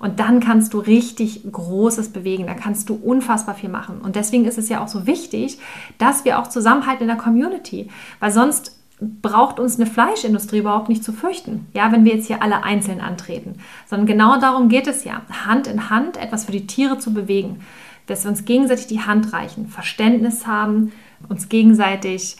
Und 0.00 0.20
dann 0.20 0.40
kannst 0.40 0.72
du 0.72 0.78
richtig 0.78 1.42
Großes 1.50 2.10
bewegen, 2.10 2.46
da 2.46 2.54
kannst 2.54 2.88
du 2.88 2.94
unfassbar 2.94 3.54
viel 3.54 3.68
machen. 3.68 4.00
Und 4.00 4.16
deswegen 4.16 4.46
ist 4.46 4.56
es 4.56 4.70
ja 4.70 4.82
auch 4.82 4.88
so 4.88 5.06
wichtig, 5.06 5.58
dass 5.98 6.24
wir 6.24 6.38
auch 6.38 6.46
zusammenhalten 6.46 7.02
in 7.02 7.08
der 7.08 7.16
Community, 7.16 7.88
weil 8.20 8.30
sonst 8.30 8.77
braucht 9.00 9.60
uns 9.60 9.76
eine 9.76 9.86
Fleischindustrie 9.86 10.58
überhaupt 10.58 10.88
nicht 10.88 11.04
zu 11.04 11.12
fürchten, 11.12 11.66
ja, 11.72 11.92
wenn 11.92 12.04
wir 12.04 12.14
jetzt 12.14 12.26
hier 12.26 12.42
alle 12.42 12.64
einzeln 12.64 13.00
antreten, 13.00 13.60
sondern 13.86 14.06
genau 14.06 14.40
darum 14.40 14.68
geht 14.68 14.86
es 14.86 15.04
ja, 15.04 15.22
Hand 15.46 15.66
in 15.66 15.88
Hand 15.90 16.16
etwas 16.16 16.46
für 16.46 16.52
die 16.52 16.66
Tiere 16.66 16.98
zu 16.98 17.14
bewegen, 17.14 17.60
dass 18.06 18.24
wir 18.24 18.30
uns 18.30 18.44
gegenseitig 18.44 18.86
die 18.86 19.00
Hand 19.00 19.32
reichen, 19.32 19.68
Verständnis 19.68 20.46
haben, 20.46 20.92
uns 21.28 21.48
gegenseitig 21.48 22.36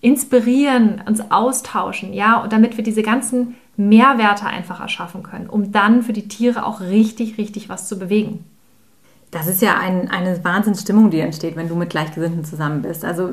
inspirieren, 0.00 1.02
uns 1.06 1.30
austauschen, 1.30 2.12
ja, 2.12 2.42
und 2.42 2.52
damit 2.52 2.76
wir 2.76 2.84
diese 2.84 3.02
ganzen 3.02 3.56
Mehrwerte 3.76 4.46
einfach 4.46 4.80
erschaffen 4.80 5.22
können, 5.22 5.48
um 5.48 5.72
dann 5.72 6.02
für 6.02 6.12
die 6.12 6.28
Tiere 6.28 6.66
auch 6.66 6.80
richtig, 6.80 7.38
richtig 7.38 7.68
was 7.68 7.88
zu 7.88 7.98
bewegen. 7.98 8.44
Das 9.32 9.46
ist 9.46 9.62
ja 9.62 9.78
ein, 9.78 10.10
eine 10.10 10.44
Wahnsinnsstimmung, 10.44 11.10
die 11.10 11.20
entsteht, 11.20 11.56
wenn 11.56 11.66
du 11.66 11.74
mit 11.74 11.88
Gleichgesinnten 11.88 12.44
zusammen 12.44 12.82
bist. 12.82 13.02
Also 13.02 13.30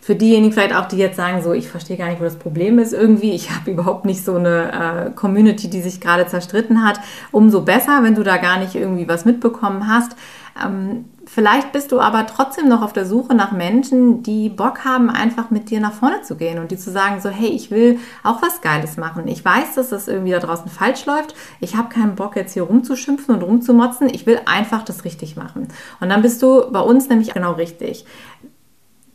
für 0.00 0.14
diejenigen 0.14 0.50
vielleicht 0.54 0.74
auch, 0.74 0.86
die 0.86 0.96
jetzt 0.96 1.16
sagen, 1.16 1.42
so 1.42 1.52
ich 1.52 1.68
verstehe 1.68 1.98
gar 1.98 2.08
nicht, 2.08 2.20
wo 2.20 2.24
das 2.24 2.36
Problem 2.36 2.78
ist 2.78 2.94
irgendwie, 2.94 3.32
ich 3.32 3.50
habe 3.50 3.70
überhaupt 3.70 4.06
nicht 4.06 4.24
so 4.24 4.34
eine 4.36 5.08
äh, 5.08 5.10
Community, 5.10 5.68
die 5.68 5.82
sich 5.82 6.00
gerade 6.00 6.26
zerstritten 6.26 6.82
hat, 6.82 7.00
umso 7.32 7.60
besser, 7.60 8.02
wenn 8.02 8.14
du 8.14 8.22
da 8.22 8.38
gar 8.38 8.58
nicht 8.60 8.74
irgendwie 8.74 9.06
was 9.08 9.26
mitbekommen 9.26 9.88
hast. 9.88 10.16
Ähm, 10.64 11.04
Vielleicht 11.34 11.72
bist 11.72 11.92
du 11.92 11.98
aber 11.98 12.26
trotzdem 12.26 12.68
noch 12.68 12.82
auf 12.82 12.92
der 12.92 13.06
Suche 13.06 13.34
nach 13.34 13.52
Menschen, 13.52 14.22
die 14.22 14.50
Bock 14.50 14.84
haben, 14.84 15.08
einfach 15.08 15.48
mit 15.48 15.70
dir 15.70 15.80
nach 15.80 15.94
vorne 15.94 16.20
zu 16.20 16.36
gehen 16.36 16.58
und 16.58 16.70
die 16.70 16.76
zu 16.76 16.90
sagen, 16.90 17.22
so, 17.22 17.30
hey, 17.30 17.48
ich 17.48 17.70
will 17.70 17.98
auch 18.22 18.42
was 18.42 18.60
Geiles 18.60 18.98
machen. 18.98 19.26
Ich 19.28 19.42
weiß, 19.42 19.76
dass 19.76 19.88
das 19.88 20.08
irgendwie 20.08 20.32
da 20.32 20.40
draußen 20.40 20.68
falsch 20.68 21.06
läuft. 21.06 21.34
Ich 21.58 21.74
habe 21.74 21.88
keinen 21.88 22.16
Bock, 22.16 22.36
jetzt 22.36 22.52
hier 22.52 22.64
rumzuschimpfen 22.64 23.34
und 23.34 23.42
rumzumotzen. 23.42 24.10
Ich 24.10 24.26
will 24.26 24.40
einfach 24.44 24.82
das 24.82 25.06
richtig 25.06 25.34
machen. 25.34 25.68
Und 26.00 26.10
dann 26.10 26.20
bist 26.20 26.42
du 26.42 26.70
bei 26.70 26.80
uns 26.80 27.08
nämlich 27.08 27.32
genau 27.32 27.52
richtig. 27.52 28.04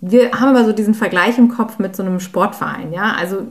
Wir 0.01 0.32
haben 0.32 0.49
aber 0.49 0.65
so 0.65 0.71
diesen 0.71 0.95
Vergleich 0.95 1.38
im 1.38 1.49
Kopf 1.49 1.77
mit 1.77 1.95
so 1.95 2.01
einem 2.01 2.19
Sportverein, 2.19 2.93
ja. 2.93 3.13
Also 3.13 3.43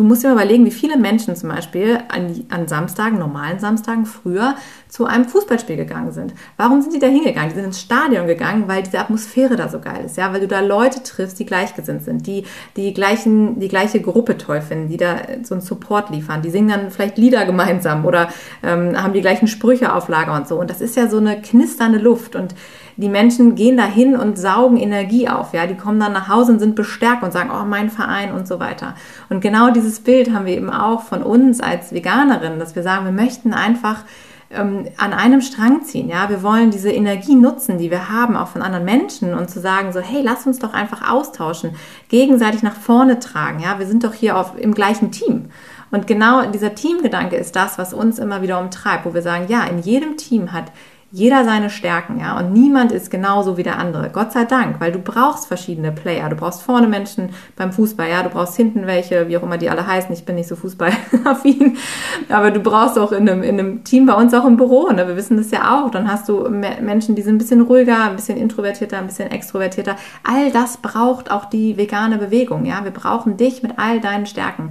Du 0.00 0.06
musst 0.06 0.22
dir 0.22 0.28
mal 0.28 0.36
überlegen, 0.36 0.64
wie 0.64 0.70
viele 0.70 0.96
Menschen 0.96 1.36
zum 1.36 1.50
Beispiel 1.50 1.98
an, 2.08 2.46
an 2.48 2.68
Samstagen, 2.68 3.18
normalen 3.18 3.58
Samstagen 3.58 4.06
früher 4.06 4.54
zu 4.88 5.04
einem 5.04 5.26
Fußballspiel 5.26 5.76
gegangen 5.76 6.10
sind. 6.12 6.32
Warum 6.56 6.80
sind 6.80 6.94
die 6.94 6.98
da 6.98 7.06
hingegangen? 7.06 7.50
Die 7.50 7.56
sind 7.56 7.66
ins 7.66 7.82
Stadion 7.82 8.26
gegangen, 8.26 8.64
weil 8.66 8.82
diese 8.82 8.98
Atmosphäre 8.98 9.56
da 9.56 9.68
so 9.68 9.78
geil 9.78 10.06
ist, 10.06 10.16
ja, 10.16 10.32
weil 10.32 10.40
du 10.40 10.48
da 10.48 10.60
Leute 10.60 11.02
triffst, 11.02 11.38
die 11.38 11.44
gleichgesinnt 11.44 12.02
sind, 12.02 12.26
die 12.26 12.44
die 12.78 12.94
gleichen, 12.94 13.60
die 13.60 13.68
gleiche 13.68 14.00
Gruppe 14.00 14.38
toll 14.38 14.62
finden, 14.62 14.88
die 14.88 14.96
da 14.96 15.16
so 15.42 15.54
einen 15.54 15.60
Support 15.60 16.08
liefern. 16.08 16.40
Die 16.40 16.48
singen 16.48 16.68
dann 16.70 16.90
vielleicht 16.90 17.18
Lieder 17.18 17.44
gemeinsam 17.44 18.06
oder 18.06 18.30
ähm, 18.62 18.96
haben 18.96 19.12
die 19.12 19.20
gleichen 19.20 19.48
Sprüche 19.48 19.92
auf 19.92 20.08
Lager 20.08 20.34
und 20.34 20.48
so. 20.48 20.58
Und 20.58 20.70
das 20.70 20.80
ist 20.80 20.96
ja 20.96 21.08
so 21.08 21.18
eine 21.18 21.42
knisternde 21.42 21.98
Luft 21.98 22.36
und 22.36 22.54
die 23.00 23.08
Menschen 23.08 23.54
gehen 23.54 23.76
dahin 23.76 24.14
und 24.14 24.38
saugen 24.38 24.76
Energie 24.76 25.28
auf, 25.28 25.54
ja, 25.54 25.66
die 25.66 25.76
kommen 25.76 25.98
dann 25.98 26.12
nach 26.12 26.28
Hause 26.28 26.52
und 26.52 26.58
sind 26.58 26.74
bestärkt 26.74 27.22
und 27.22 27.32
sagen, 27.32 27.50
oh, 27.50 27.64
mein 27.64 27.90
Verein 27.90 28.32
und 28.32 28.46
so 28.46 28.60
weiter. 28.60 28.94
Und 29.30 29.40
genau 29.40 29.70
dieses 29.70 30.00
Bild 30.00 30.32
haben 30.32 30.46
wir 30.46 30.56
eben 30.56 30.70
auch 30.70 31.02
von 31.02 31.22
uns 31.22 31.60
als 31.60 31.92
Veganerin, 31.92 32.58
dass 32.58 32.76
wir 32.76 32.82
sagen, 32.82 33.06
wir 33.06 33.12
möchten 33.12 33.54
einfach 33.54 34.04
ähm, 34.50 34.88
an 34.98 35.12
einem 35.12 35.40
Strang 35.40 35.82
ziehen, 35.84 36.08
ja, 36.08 36.28
wir 36.28 36.42
wollen 36.42 36.70
diese 36.70 36.90
Energie 36.90 37.36
nutzen, 37.36 37.78
die 37.78 37.90
wir 37.90 38.10
haben, 38.10 38.36
auch 38.36 38.48
von 38.48 38.62
anderen 38.62 38.84
Menschen 38.84 39.32
und 39.32 39.48
zu 39.48 39.60
sagen 39.60 39.92
so, 39.92 40.00
hey, 40.00 40.22
lass 40.22 40.46
uns 40.46 40.58
doch 40.58 40.74
einfach 40.74 41.10
austauschen, 41.10 41.76
gegenseitig 42.08 42.62
nach 42.62 42.74
vorne 42.74 43.18
tragen, 43.18 43.60
ja, 43.60 43.78
wir 43.78 43.86
sind 43.86 44.04
doch 44.04 44.12
hier 44.12 44.36
auf, 44.36 44.58
im 44.58 44.74
gleichen 44.74 45.10
Team. 45.10 45.46
Und 45.92 46.06
genau 46.06 46.44
dieser 46.50 46.74
Teamgedanke 46.74 47.36
ist 47.36 47.56
das, 47.56 47.78
was 47.78 47.94
uns 47.94 48.18
immer 48.18 48.42
wieder 48.42 48.60
umtreibt, 48.60 49.06
wo 49.06 49.14
wir 49.14 49.22
sagen, 49.22 49.46
ja, 49.48 49.64
in 49.64 49.78
jedem 49.78 50.16
Team 50.16 50.52
hat 50.52 50.66
jeder 51.12 51.44
seine 51.44 51.70
Stärken, 51.70 52.20
ja, 52.20 52.38
und 52.38 52.52
niemand 52.52 52.92
ist 52.92 53.10
genauso 53.10 53.56
wie 53.56 53.64
der 53.64 53.78
andere. 53.78 54.10
Gott 54.10 54.30
sei 54.32 54.44
Dank, 54.44 54.80
weil 54.80 54.92
du 54.92 55.00
brauchst 55.00 55.48
verschiedene 55.48 55.90
Player. 55.90 56.28
Du 56.28 56.36
brauchst 56.36 56.62
vorne 56.62 56.86
Menschen 56.86 57.30
beim 57.56 57.72
Fußball, 57.72 58.08
ja, 58.08 58.22
du 58.22 58.28
brauchst 58.28 58.56
hinten 58.56 58.86
welche, 58.86 59.28
wie 59.28 59.36
auch 59.36 59.42
immer 59.42 59.58
die 59.58 59.70
alle 59.70 59.84
heißen. 59.84 60.12
Ich 60.12 60.24
bin 60.24 60.36
nicht 60.36 60.48
so 60.48 60.54
fußballaffin, 60.54 61.76
aber 62.28 62.52
du 62.52 62.60
brauchst 62.60 62.96
auch 62.96 63.10
in 63.10 63.28
einem, 63.28 63.42
in 63.42 63.58
einem 63.58 63.82
Team 63.82 64.06
bei 64.06 64.14
uns 64.14 64.32
auch 64.34 64.44
im 64.44 64.56
Büro, 64.56 64.88
ne? 64.92 65.08
wir 65.08 65.16
wissen 65.16 65.36
das 65.36 65.50
ja 65.50 65.82
auch. 65.82 65.90
Dann 65.90 66.10
hast 66.10 66.28
du 66.28 66.48
Menschen, 66.48 67.16
die 67.16 67.22
sind 67.22 67.34
ein 67.34 67.38
bisschen 67.38 67.62
ruhiger, 67.62 68.04
ein 68.04 68.16
bisschen 68.16 68.38
introvertierter, 68.38 68.98
ein 68.98 69.06
bisschen 69.08 69.32
extrovertierter. 69.32 69.96
All 70.22 70.52
das 70.52 70.76
braucht 70.76 71.32
auch 71.32 71.46
die 71.46 71.76
vegane 71.76 72.18
Bewegung, 72.18 72.64
ja. 72.66 72.84
Wir 72.84 72.92
brauchen 72.92 73.36
dich 73.36 73.64
mit 73.64 73.78
all 73.78 74.00
deinen 74.00 74.26
Stärken. 74.26 74.70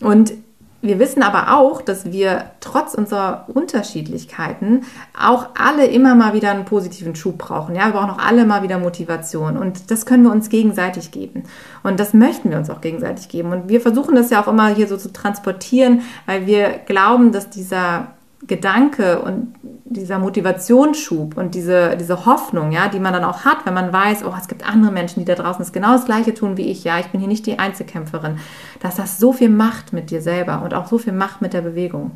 Und 0.00 0.32
wir 0.82 0.98
wissen 0.98 1.22
aber 1.22 1.56
auch, 1.56 1.82
dass 1.82 2.10
wir 2.10 2.52
trotz 2.60 2.94
unserer 2.94 3.44
Unterschiedlichkeiten 3.48 4.84
auch 5.18 5.48
alle 5.54 5.86
immer 5.86 6.14
mal 6.14 6.32
wieder 6.32 6.50
einen 6.50 6.64
positiven 6.64 7.14
Schub 7.14 7.38
brauchen. 7.38 7.74
Ja, 7.74 7.86
wir 7.86 7.92
brauchen 7.92 8.10
auch 8.10 8.18
alle 8.18 8.46
mal 8.46 8.62
wieder 8.62 8.78
Motivation 8.78 9.58
und 9.58 9.90
das 9.90 10.06
können 10.06 10.22
wir 10.22 10.32
uns 10.32 10.48
gegenseitig 10.48 11.10
geben. 11.10 11.44
Und 11.82 12.00
das 12.00 12.14
möchten 12.14 12.50
wir 12.50 12.56
uns 12.56 12.70
auch 12.70 12.80
gegenseitig 12.80 13.28
geben. 13.28 13.52
Und 13.52 13.68
wir 13.68 13.80
versuchen 13.80 14.14
das 14.14 14.30
ja 14.30 14.42
auch 14.42 14.48
immer 14.48 14.68
hier 14.68 14.88
so 14.88 14.96
zu 14.96 15.12
transportieren, 15.12 16.02
weil 16.24 16.46
wir 16.46 16.70
glauben, 16.86 17.32
dass 17.32 17.50
dieser 17.50 18.08
Gedanke 18.46 19.20
und 19.20 19.54
dieser 19.84 20.18
Motivationsschub 20.18 21.36
und 21.36 21.54
diese, 21.54 21.96
diese 21.96 22.24
Hoffnung, 22.24 22.72
ja, 22.72 22.88
die 22.88 23.00
man 23.00 23.12
dann 23.12 23.24
auch 23.24 23.44
hat, 23.44 23.66
wenn 23.66 23.74
man 23.74 23.92
weiß, 23.92 24.24
oh, 24.24 24.34
es 24.38 24.48
gibt 24.48 24.66
andere 24.66 24.92
Menschen, 24.92 25.20
die 25.20 25.26
da 25.26 25.34
draußen 25.34 25.58
das 25.58 25.72
genau 25.72 25.92
das 25.92 26.06
Gleiche 26.06 26.32
tun 26.32 26.56
wie 26.56 26.70
ich, 26.70 26.84
ja, 26.84 26.98
ich 26.98 27.08
bin 27.08 27.20
hier 27.20 27.28
nicht 27.28 27.44
die 27.46 27.58
Einzelkämpferin, 27.58 28.38
dass 28.80 28.96
das 28.96 29.18
so 29.18 29.32
viel 29.32 29.50
macht 29.50 29.92
mit 29.92 30.10
dir 30.10 30.22
selber 30.22 30.62
und 30.62 30.72
auch 30.74 30.86
so 30.86 30.96
viel 30.96 31.12
macht 31.12 31.42
mit 31.42 31.52
der 31.52 31.60
Bewegung. 31.60 32.12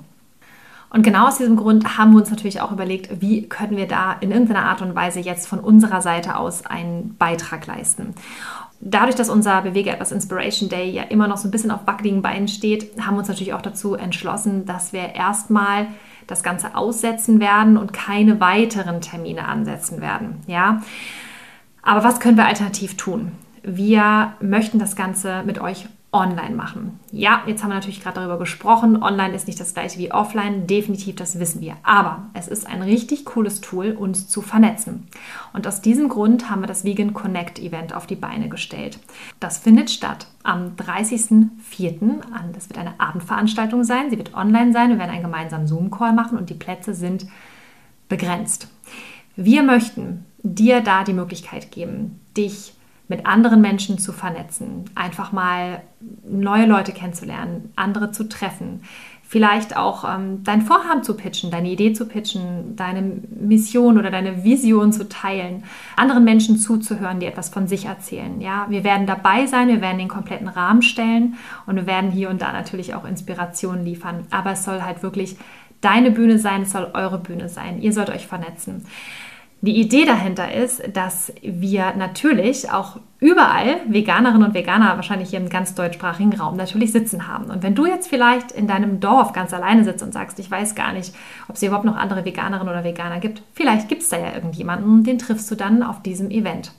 Und 0.94 1.02
genau 1.02 1.26
aus 1.26 1.38
diesem 1.38 1.56
Grund 1.56 1.98
haben 1.98 2.12
wir 2.12 2.18
uns 2.18 2.30
natürlich 2.30 2.60
auch 2.60 2.70
überlegt, 2.70 3.20
wie 3.20 3.48
können 3.48 3.76
wir 3.76 3.88
da 3.88 4.16
in 4.20 4.30
irgendeiner 4.30 4.64
Art 4.64 4.80
und 4.80 4.94
Weise 4.94 5.18
jetzt 5.18 5.48
von 5.48 5.58
unserer 5.58 6.00
Seite 6.00 6.36
aus 6.36 6.64
einen 6.64 7.16
Beitrag 7.18 7.66
leisten. 7.66 8.14
Dadurch, 8.80 9.16
dass 9.16 9.28
unser 9.28 9.62
Bewege 9.62 9.90
etwas 9.90 10.12
Inspiration 10.12 10.68
Day 10.68 10.88
ja 10.88 11.02
immer 11.02 11.26
noch 11.26 11.36
so 11.36 11.48
ein 11.48 11.50
bisschen 11.50 11.72
auf 11.72 11.86
wackeligen 11.86 12.22
Beinen 12.22 12.46
steht, 12.46 12.92
haben 13.00 13.14
wir 13.14 13.20
uns 13.20 13.28
natürlich 13.28 13.54
auch 13.54 13.62
dazu 13.62 13.94
entschlossen, 13.94 14.66
dass 14.66 14.92
wir 14.92 15.16
erstmal 15.16 15.88
das 16.26 16.42
Ganze 16.42 16.74
aussetzen 16.74 17.40
werden 17.40 17.76
und 17.76 17.92
keine 17.92 18.40
weiteren 18.40 19.00
Termine 19.00 19.46
ansetzen 19.46 20.00
werden. 20.00 20.42
Ja. 20.46 20.82
Aber 21.82 22.04
was 22.04 22.20
können 22.20 22.36
wir 22.36 22.46
alternativ 22.46 22.96
tun? 22.96 23.32
Wir 23.62 24.34
möchten 24.40 24.78
das 24.78 24.96
Ganze 24.96 25.42
mit 25.44 25.60
euch 25.60 25.86
online 26.14 26.54
machen. 26.54 27.00
Ja, 27.10 27.42
jetzt 27.46 27.62
haben 27.62 27.70
wir 27.70 27.74
natürlich 27.74 28.00
gerade 28.00 28.20
darüber 28.20 28.38
gesprochen. 28.38 29.02
Online 29.02 29.34
ist 29.34 29.48
nicht 29.48 29.58
das 29.58 29.74
gleiche 29.74 29.98
wie 29.98 30.12
offline. 30.12 30.66
Definitiv, 30.68 31.16
das 31.16 31.40
wissen 31.40 31.60
wir. 31.60 31.76
Aber 31.82 32.26
es 32.34 32.46
ist 32.46 32.66
ein 32.68 32.82
richtig 32.82 33.24
cooles 33.24 33.60
Tool, 33.60 33.90
uns 33.90 34.28
zu 34.28 34.40
vernetzen. 34.40 35.08
Und 35.52 35.66
aus 35.66 35.80
diesem 35.80 36.08
Grund 36.08 36.48
haben 36.48 36.62
wir 36.62 36.68
das 36.68 36.84
Vegan 36.84 37.14
Connect 37.14 37.58
Event 37.58 37.94
auf 37.94 38.06
die 38.06 38.14
Beine 38.14 38.48
gestellt. 38.48 39.00
Das 39.40 39.58
findet 39.58 39.90
statt 39.90 40.28
am 40.44 40.76
30.04. 40.76 42.20
Das 42.52 42.68
wird 42.68 42.78
eine 42.78 42.98
Abendveranstaltung 43.00 43.82
sein. 43.82 44.10
Sie 44.10 44.18
wird 44.18 44.34
online 44.34 44.72
sein. 44.72 44.90
Wir 44.90 44.98
werden 44.98 45.10
einen 45.10 45.24
gemeinsamen 45.24 45.66
Zoom-Call 45.66 46.12
machen 46.12 46.38
und 46.38 46.48
die 46.48 46.54
Plätze 46.54 46.94
sind 46.94 47.26
begrenzt. 48.08 48.68
Wir 49.34 49.64
möchten 49.64 50.24
dir 50.44 50.80
da 50.80 51.02
die 51.02 51.12
Möglichkeit 51.12 51.72
geben, 51.72 52.20
dich 52.36 52.73
mit 53.08 53.26
anderen 53.26 53.60
Menschen 53.60 53.98
zu 53.98 54.12
vernetzen, 54.12 54.84
einfach 54.94 55.32
mal 55.32 55.82
neue 56.28 56.66
Leute 56.66 56.92
kennenzulernen, 56.92 57.72
andere 57.76 58.12
zu 58.12 58.28
treffen, 58.28 58.80
vielleicht 59.34 59.76
auch 59.76 60.04
ähm, 60.04 60.44
dein 60.44 60.62
Vorhaben 60.62 61.02
zu 61.02 61.16
pitchen, 61.16 61.50
deine 61.50 61.68
Idee 61.68 61.92
zu 61.92 62.06
pitchen, 62.06 62.76
deine 62.76 63.02
Mission 63.02 63.98
oder 63.98 64.10
deine 64.10 64.44
Vision 64.44 64.92
zu 64.92 65.08
teilen, 65.08 65.64
anderen 65.96 66.24
Menschen 66.24 66.56
zuzuhören, 66.56 67.20
die 67.20 67.26
etwas 67.26 67.48
von 67.48 67.66
sich 67.66 67.86
erzählen. 67.86 68.40
Ja, 68.40 68.66
wir 68.68 68.84
werden 68.84 69.06
dabei 69.06 69.46
sein, 69.46 69.68
wir 69.68 69.80
werden 69.80 69.98
den 69.98 70.08
kompletten 70.08 70.48
Rahmen 70.48 70.82
stellen 70.82 71.34
und 71.66 71.76
wir 71.76 71.86
werden 71.86 72.10
hier 72.10 72.30
und 72.30 72.42
da 72.42 72.52
natürlich 72.52 72.94
auch 72.94 73.04
Inspirationen 73.04 73.84
liefern. 73.84 74.26
Aber 74.30 74.52
es 74.52 74.64
soll 74.64 74.82
halt 74.82 75.02
wirklich 75.02 75.36
deine 75.80 76.10
Bühne 76.10 76.38
sein, 76.38 76.62
es 76.62 76.72
soll 76.72 76.90
eure 76.94 77.18
Bühne 77.18 77.48
sein. 77.48 77.82
Ihr 77.82 77.92
sollt 77.92 78.10
euch 78.10 78.26
vernetzen. 78.26 78.86
Die 79.66 79.80
Idee 79.80 80.04
dahinter 80.04 80.52
ist, 80.52 80.82
dass 80.94 81.32
wir 81.40 81.94
natürlich 81.96 82.70
auch 82.70 82.98
überall 83.18 83.80
Veganerinnen 83.88 84.48
und 84.48 84.52
Veganer, 84.52 84.96
wahrscheinlich 84.96 85.30
hier 85.30 85.38
im 85.38 85.48
ganz 85.48 85.74
deutschsprachigen 85.74 86.34
Raum, 86.38 86.56
natürlich 86.56 86.92
sitzen 86.92 87.28
haben. 87.28 87.46
Und 87.46 87.62
wenn 87.62 87.74
du 87.74 87.86
jetzt 87.86 88.08
vielleicht 88.08 88.52
in 88.52 88.66
deinem 88.66 89.00
Dorf 89.00 89.32
ganz 89.32 89.54
alleine 89.54 89.82
sitzt 89.82 90.02
und 90.02 90.12
sagst, 90.12 90.38
ich 90.38 90.50
weiß 90.50 90.74
gar 90.74 90.92
nicht, 90.92 91.14
ob 91.48 91.56
es 91.56 91.62
überhaupt 91.62 91.86
noch 91.86 91.96
andere 91.96 92.26
Veganerinnen 92.26 92.68
oder 92.68 92.84
Veganer 92.84 93.20
gibt, 93.20 93.40
vielleicht 93.54 93.88
gibt 93.88 94.02
es 94.02 94.10
da 94.10 94.18
ja 94.18 94.34
irgendjemanden, 94.34 95.02
den 95.02 95.18
triffst 95.18 95.50
du 95.50 95.54
dann 95.54 95.82
auf 95.82 96.02
diesem 96.02 96.30
Event. 96.30 96.72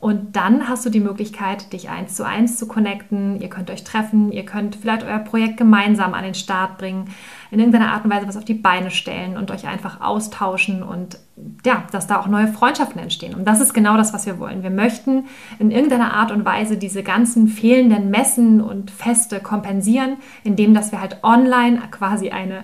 Und 0.00 0.36
dann 0.36 0.68
hast 0.68 0.86
du 0.86 0.90
die 0.90 1.00
Möglichkeit, 1.00 1.72
dich 1.72 1.90
eins 1.90 2.14
zu 2.14 2.24
eins 2.24 2.56
zu 2.56 2.68
connecten. 2.68 3.40
Ihr 3.40 3.48
könnt 3.48 3.68
euch 3.68 3.82
treffen, 3.82 4.30
ihr 4.30 4.44
könnt 4.44 4.76
vielleicht 4.76 5.02
euer 5.02 5.18
Projekt 5.18 5.56
gemeinsam 5.56 6.14
an 6.14 6.22
den 6.22 6.34
Start 6.34 6.78
bringen, 6.78 7.06
in 7.50 7.58
irgendeiner 7.58 7.92
Art 7.92 8.04
und 8.04 8.10
Weise 8.12 8.28
was 8.28 8.36
auf 8.36 8.44
die 8.44 8.54
Beine 8.54 8.92
stellen 8.92 9.36
und 9.36 9.50
euch 9.50 9.66
einfach 9.66 10.00
austauschen 10.00 10.84
und 10.84 11.18
ja, 11.64 11.82
dass 11.90 12.06
da 12.06 12.20
auch 12.20 12.28
neue 12.28 12.46
Freundschaften 12.46 13.00
entstehen. 13.00 13.34
Und 13.34 13.44
das 13.44 13.60
ist 13.60 13.74
genau 13.74 13.96
das, 13.96 14.14
was 14.14 14.24
wir 14.24 14.38
wollen. 14.38 14.62
Wir 14.62 14.70
möchten 14.70 15.24
in 15.58 15.72
irgendeiner 15.72 16.14
Art 16.14 16.30
und 16.30 16.44
Weise 16.44 16.76
diese 16.76 17.02
ganzen 17.02 17.48
fehlenden 17.48 18.10
Messen 18.10 18.60
und 18.60 18.92
Feste 18.92 19.40
kompensieren, 19.40 20.18
indem 20.44 20.74
dass 20.74 20.92
wir 20.92 21.00
halt 21.00 21.24
online 21.24 21.80
quasi 21.90 22.30
eine 22.30 22.62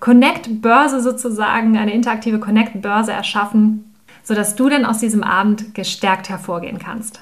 Connect-Börse 0.00 1.00
sozusagen, 1.00 1.76
eine 1.76 1.92
interaktive 1.92 2.40
Connect-Börse 2.40 3.12
erschaffen, 3.12 3.92
sodass 4.26 4.56
du 4.56 4.68
dann 4.68 4.84
aus 4.84 4.98
diesem 4.98 5.22
Abend 5.22 5.72
gestärkt 5.74 6.28
hervorgehen 6.28 6.78
kannst. 6.78 7.20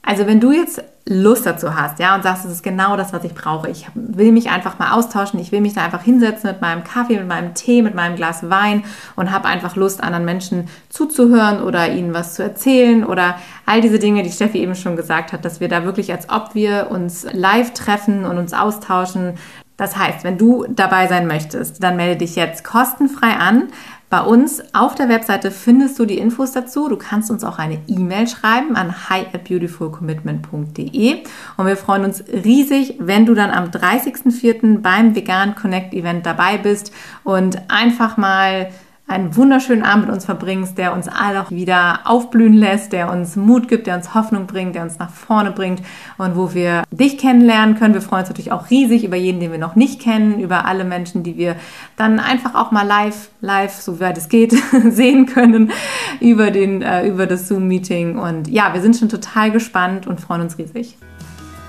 Also 0.00 0.28
wenn 0.28 0.38
du 0.38 0.52
jetzt 0.52 0.80
Lust 1.08 1.44
dazu 1.44 1.74
hast, 1.74 1.98
ja, 1.98 2.14
und 2.14 2.22
sagst, 2.22 2.44
das 2.44 2.52
ist 2.52 2.62
genau 2.62 2.96
das, 2.96 3.12
was 3.12 3.24
ich 3.24 3.34
brauche. 3.34 3.68
Ich 3.68 3.88
will 3.94 4.30
mich 4.30 4.48
einfach 4.50 4.78
mal 4.78 4.92
austauschen, 4.92 5.40
ich 5.40 5.50
will 5.50 5.60
mich 5.60 5.72
da 5.72 5.84
einfach 5.84 6.02
hinsetzen 6.02 6.48
mit 6.50 6.60
meinem 6.60 6.84
Kaffee, 6.84 7.18
mit 7.18 7.26
meinem 7.26 7.54
Tee, 7.54 7.82
mit 7.82 7.96
meinem 7.96 8.14
Glas 8.14 8.48
Wein 8.48 8.84
und 9.16 9.32
habe 9.32 9.48
einfach 9.48 9.74
Lust, 9.74 10.02
anderen 10.04 10.24
Menschen 10.24 10.68
zuzuhören 10.88 11.60
oder 11.60 11.92
ihnen 11.92 12.14
was 12.14 12.34
zu 12.34 12.44
erzählen 12.44 13.04
oder 13.04 13.36
all 13.66 13.80
diese 13.80 13.98
Dinge, 13.98 14.22
die 14.22 14.30
Steffi 14.30 14.58
eben 14.58 14.76
schon 14.76 14.94
gesagt 14.94 15.32
hat, 15.32 15.44
dass 15.44 15.58
wir 15.58 15.68
da 15.68 15.84
wirklich, 15.84 16.12
als 16.12 16.28
ob 16.28 16.54
wir 16.54 16.88
uns 16.90 17.26
live 17.32 17.72
treffen 17.72 18.24
und 18.24 18.38
uns 18.38 18.52
austauschen. 18.52 19.34
Das 19.76 19.96
heißt, 19.96 20.22
wenn 20.22 20.38
du 20.38 20.66
dabei 20.68 21.08
sein 21.08 21.26
möchtest, 21.26 21.82
dann 21.82 21.96
melde 21.96 22.18
dich 22.18 22.36
jetzt 22.36 22.64
kostenfrei 22.64 23.36
an 23.36 23.68
bei 24.08 24.20
uns 24.20 24.62
auf 24.72 24.94
der 24.94 25.08
Webseite 25.08 25.50
findest 25.50 25.98
du 25.98 26.04
die 26.04 26.18
Infos 26.18 26.52
dazu. 26.52 26.88
Du 26.88 26.96
kannst 26.96 27.30
uns 27.30 27.42
auch 27.42 27.58
eine 27.58 27.80
E-Mail 27.88 28.28
schreiben 28.28 28.76
an 28.76 29.10
hi 29.10 29.26
at 29.32 29.44
beautifulcommitment.de 29.44 31.22
und 31.56 31.66
wir 31.66 31.76
freuen 31.76 32.04
uns 32.04 32.22
riesig, 32.28 32.96
wenn 33.00 33.26
du 33.26 33.34
dann 33.34 33.50
am 33.50 33.70
30.04. 33.70 34.78
beim 34.78 35.16
Vegan 35.16 35.56
Connect 35.56 35.92
Event 35.92 36.24
dabei 36.24 36.56
bist 36.56 36.92
und 37.24 37.60
einfach 37.68 38.16
mal 38.16 38.68
einen 39.08 39.36
wunderschönen 39.36 39.84
Abend 39.84 40.06
mit 40.06 40.14
uns 40.14 40.24
verbringst, 40.24 40.78
der 40.78 40.92
uns 40.92 41.06
alle 41.06 41.40
auch 41.40 41.50
wieder 41.52 42.00
aufblühen 42.04 42.54
lässt, 42.54 42.92
der 42.92 43.10
uns 43.10 43.36
Mut 43.36 43.68
gibt, 43.68 43.86
der 43.86 43.94
uns 43.94 44.14
Hoffnung 44.14 44.46
bringt, 44.46 44.74
der 44.74 44.82
uns 44.82 44.98
nach 44.98 45.10
vorne 45.10 45.52
bringt 45.52 45.80
und 46.18 46.36
wo 46.36 46.54
wir 46.54 46.82
dich 46.90 47.16
kennenlernen 47.16 47.76
können. 47.76 47.94
Wir 47.94 48.02
freuen 48.02 48.22
uns 48.22 48.30
natürlich 48.30 48.50
auch 48.50 48.68
riesig 48.68 49.04
über 49.04 49.16
jeden, 49.16 49.38
den 49.38 49.52
wir 49.52 49.58
noch 49.58 49.76
nicht 49.76 50.00
kennen, 50.00 50.40
über 50.40 50.64
alle 50.64 50.84
Menschen, 50.84 51.22
die 51.22 51.36
wir 51.36 51.54
dann 51.96 52.18
einfach 52.18 52.56
auch 52.56 52.72
mal 52.72 52.86
live, 52.86 53.30
live, 53.40 53.74
so 53.74 54.00
weit 54.00 54.18
es 54.18 54.28
geht, 54.28 54.52
sehen 54.90 55.26
können 55.26 55.70
über 56.18 56.50
den, 56.50 56.82
äh, 56.82 57.06
über 57.06 57.28
das 57.28 57.46
Zoom-Meeting. 57.46 58.18
Und 58.18 58.48
ja, 58.48 58.74
wir 58.74 58.80
sind 58.80 58.96
schon 58.96 59.08
total 59.08 59.52
gespannt 59.52 60.08
und 60.08 60.20
freuen 60.20 60.40
uns 60.40 60.58
riesig. 60.58 60.98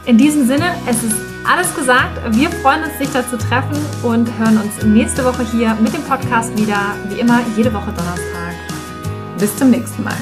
In 0.07 0.17
diesem 0.17 0.47
Sinne, 0.47 0.73
es 0.89 1.03
ist 1.03 1.17
alles 1.45 1.75
gesagt. 1.75 2.17
Wir 2.31 2.49
freuen 2.49 2.81
uns, 2.83 2.97
dich 2.97 3.09
da 3.11 3.29
zu 3.29 3.37
treffen 3.37 3.75
und 4.03 4.25
hören 4.39 4.57
uns 4.57 4.81
nächste 4.85 5.25
Woche 5.25 5.43
hier 5.51 5.75
mit 5.81 5.93
dem 5.93 6.01
Podcast 6.03 6.57
wieder. 6.57 6.95
Wie 7.09 7.19
immer, 7.19 7.41
jede 7.57 7.73
Woche 7.73 7.91
Donnerstag. 7.91 8.55
Bis 9.37 9.53
zum 9.57 9.69
nächsten 9.69 10.05
Mal. 10.05 10.15